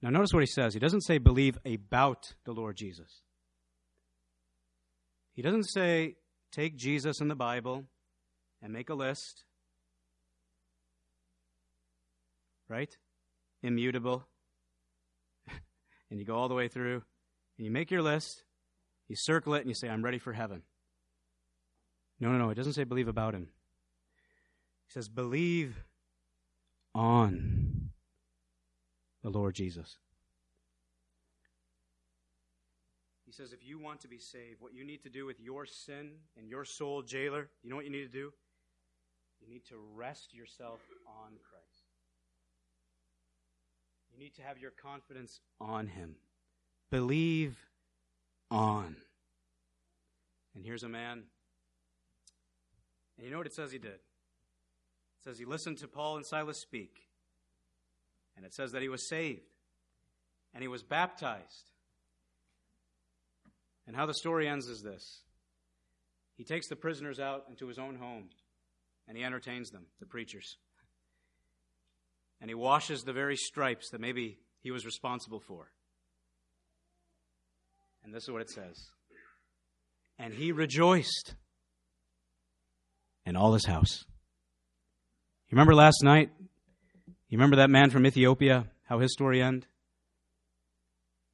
Now, 0.01 0.09
notice 0.09 0.33
what 0.33 0.43
he 0.43 0.47
says. 0.47 0.73
He 0.73 0.79
doesn't 0.79 1.01
say 1.01 1.17
believe 1.17 1.57
about 1.65 2.33
the 2.45 2.51
Lord 2.51 2.77
Jesus. 2.77 3.21
He 5.33 5.41
doesn't 5.41 5.63
say 5.63 6.15
take 6.51 6.75
Jesus 6.75 7.19
in 7.19 7.27
the 7.27 7.35
Bible 7.35 7.85
and 8.61 8.73
make 8.73 8.89
a 8.89 8.93
list 8.93 9.45
right? 12.69 12.95
Immutable. 13.63 14.27
and 16.09 16.19
you 16.19 16.25
go 16.25 16.35
all 16.35 16.47
the 16.47 16.55
way 16.55 16.67
through, 16.67 17.03
and 17.57 17.65
you 17.65 17.71
make 17.71 17.91
your 17.91 18.01
list, 18.01 18.43
you 19.07 19.15
circle 19.15 19.53
it, 19.53 19.61
and 19.61 19.69
you 19.69 19.73
say, 19.73 19.89
I'm 19.89 20.03
ready 20.03 20.19
for 20.19 20.33
heaven. 20.33 20.63
No, 22.19 22.31
no, 22.31 22.37
no. 22.37 22.49
It 22.49 22.55
doesn't 22.55 22.73
say 22.73 22.83
believe 22.83 23.07
about 23.07 23.35
him. 23.35 23.49
He 24.87 24.93
says, 24.93 25.07
believe 25.09 25.83
on 26.95 27.76
the 29.31 29.37
Lord 29.37 29.55
Jesus. 29.55 29.97
He 33.25 33.33
says, 33.33 33.51
if 33.51 33.65
you 33.65 33.77
want 33.77 33.99
to 34.01 34.07
be 34.07 34.19
saved, 34.19 34.61
what 34.61 34.73
you 34.73 34.85
need 34.85 35.03
to 35.03 35.09
do 35.09 35.25
with 35.25 35.41
your 35.41 35.65
sin 35.65 36.11
and 36.37 36.49
your 36.49 36.63
soul, 36.63 37.01
jailer, 37.01 37.49
you 37.61 37.69
know 37.69 37.75
what 37.75 37.83
you 37.83 37.91
need 37.91 38.05
to 38.05 38.19
do? 38.19 38.31
You 39.41 39.53
need 39.53 39.65
to 39.65 39.75
rest 39.95 40.33
yourself 40.33 40.79
on 41.05 41.31
Christ. 41.31 41.83
You 44.13 44.17
need 44.17 44.33
to 44.35 44.41
have 44.43 44.57
your 44.57 44.71
confidence 44.71 45.41
on 45.59 45.87
Him. 45.87 46.15
Believe 46.89 47.57
on. 48.49 48.95
And 50.55 50.63
here's 50.63 50.83
a 50.83 50.89
man. 50.89 51.23
And 53.17 53.25
you 53.25 53.31
know 53.31 53.39
what 53.39 53.47
it 53.47 53.53
says 53.53 53.73
he 53.73 53.77
did? 53.77 53.91
It 53.91 54.01
says 55.23 55.37
he 55.37 55.45
listened 55.45 55.79
to 55.79 55.87
Paul 55.87 56.15
and 56.15 56.25
Silas 56.25 56.57
speak. 56.57 57.07
And 58.37 58.45
it 58.45 58.53
says 58.53 58.71
that 58.71 58.81
he 58.81 58.87
was 58.87 59.09
saved. 59.09 59.41
And 60.53 60.61
he 60.61 60.69
was 60.69 60.83
baptized. 60.83 61.71
And 63.85 63.95
how 63.95 64.05
the 64.05 64.13
story 64.13 64.47
ends 64.47 64.67
is 64.67 64.81
this 64.81 65.23
He 66.35 66.45
takes 66.45 66.69
the 66.69 66.75
prisoners 66.77 67.19
out 67.19 67.45
into 67.49 67.67
his 67.67 67.77
own 67.77 67.95
home 67.95 68.29
and 69.07 69.17
he 69.17 69.23
entertains 69.23 69.71
them, 69.71 69.87
the 69.99 70.05
preachers 70.05 70.57
and 72.39 72.49
he 72.49 72.55
washes 72.55 73.03
the 73.03 73.13
very 73.13 73.35
stripes 73.35 73.89
that 73.89 74.01
maybe 74.01 74.37
he 74.61 74.71
was 74.71 74.85
responsible 74.85 75.39
for. 75.39 75.71
And 78.03 78.13
this 78.13 78.23
is 78.23 78.31
what 78.31 78.41
it 78.41 78.49
says. 78.49 78.89
And 80.19 80.33
he 80.33 80.51
rejoiced 80.51 81.35
in 83.25 83.35
all 83.35 83.53
his 83.53 83.65
house. 83.65 84.05
You 85.49 85.55
remember 85.55 85.75
last 85.75 86.03
night? 86.03 86.31
You 87.29 87.37
remember 87.37 87.57
that 87.57 87.69
man 87.69 87.89
from 87.89 88.05
Ethiopia, 88.05 88.67
how 88.83 88.99
his 88.99 89.13
story 89.13 89.41
ended? 89.41 89.67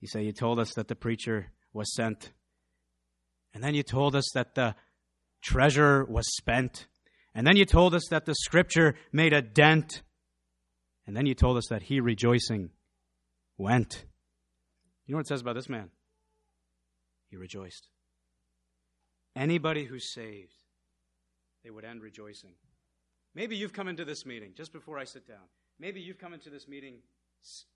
You 0.01 0.07
say 0.07 0.23
you 0.23 0.31
told 0.31 0.59
us 0.59 0.73
that 0.73 0.87
the 0.87 0.95
preacher 0.95 1.51
was 1.71 1.93
sent. 1.93 2.31
And 3.53 3.63
then 3.63 3.75
you 3.75 3.83
told 3.83 4.15
us 4.15 4.25
that 4.33 4.55
the 4.55 4.75
treasure 5.41 6.03
was 6.05 6.25
spent. 6.35 6.87
And 7.35 7.45
then 7.45 7.55
you 7.55 7.65
told 7.65 7.93
us 7.93 8.03
that 8.09 8.25
the 8.25 8.35
scripture 8.35 8.95
made 9.11 9.33
a 9.33 9.41
dent 9.41 10.01
and 11.05 11.15
then 11.15 11.25
you 11.25 11.35
told 11.35 11.57
us 11.57 11.67
that 11.69 11.83
he, 11.83 11.99
rejoicing, 11.99 12.69
went. 13.57 14.05
You 15.05 15.13
know 15.13 15.17
what 15.17 15.25
it 15.25 15.27
says 15.27 15.41
about 15.41 15.55
this 15.55 15.69
man? 15.69 15.89
He 17.29 17.35
rejoiced. 17.35 17.89
Anybody 19.35 19.85
who's 19.85 20.13
saved, 20.13 20.53
they 21.63 21.69
would 21.69 21.83
end 21.83 22.01
rejoicing. 22.01 22.53
Maybe 23.35 23.57
you've 23.57 23.73
come 23.73 23.87
into 23.87 24.05
this 24.05 24.25
meeting, 24.25 24.53
just 24.55 24.71
before 24.71 24.97
I 24.97 25.03
sit 25.05 25.27
down, 25.27 25.49
maybe 25.83 25.99
you've 25.99 26.17
come 26.17 26.33
into 26.33 26.49
this 26.49 26.65
meeting 26.65 26.95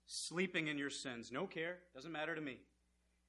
sleeping 0.06 0.68
in 0.68 0.78
your 0.78 0.88
sins. 0.88 1.28
No 1.30 1.46
care, 1.46 1.76
doesn't 1.94 2.10
matter 2.10 2.34
to 2.34 2.40
me. 2.40 2.56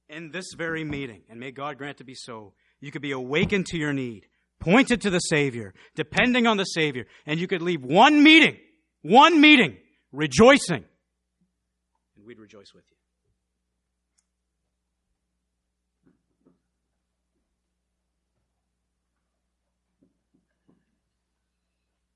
in 0.08 0.30
this 0.32 0.54
very 0.56 0.82
meeting, 0.82 1.22
and 1.28 1.38
may 1.38 1.52
God 1.52 1.78
grant 1.78 1.98
to 1.98 2.04
be 2.04 2.14
so, 2.14 2.54
you 2.80 2.90
could 2.90 3.02
be 3.02 3.12
awakened 3.12 3.66
to 3.66 3.78
your 3.78 3.92
need, 3.92 4.26
pointed 4.58 5.02
to 5.02 5.10
the 5.10 5.20
Savior, 5.20 5.72
depending 5.94 6.46
on 6.46 6.56
the 6.56 6.64
Savior, 6.64 7.06
and 7.26 7.38
you 7.38 7.46
could 7.46 7.62
leave 7.62 7.84
one 7.84 8.22
meeting, 8.22 8.56
one 9.02 9.40
meeting, 9.40 9.76
rejoicing. 10.12 10.84
And 12.16 12.26
we'd 12.26 12.40
rejoice 12.40 12.72
with 12.74 12.84
you. 12.90 12.96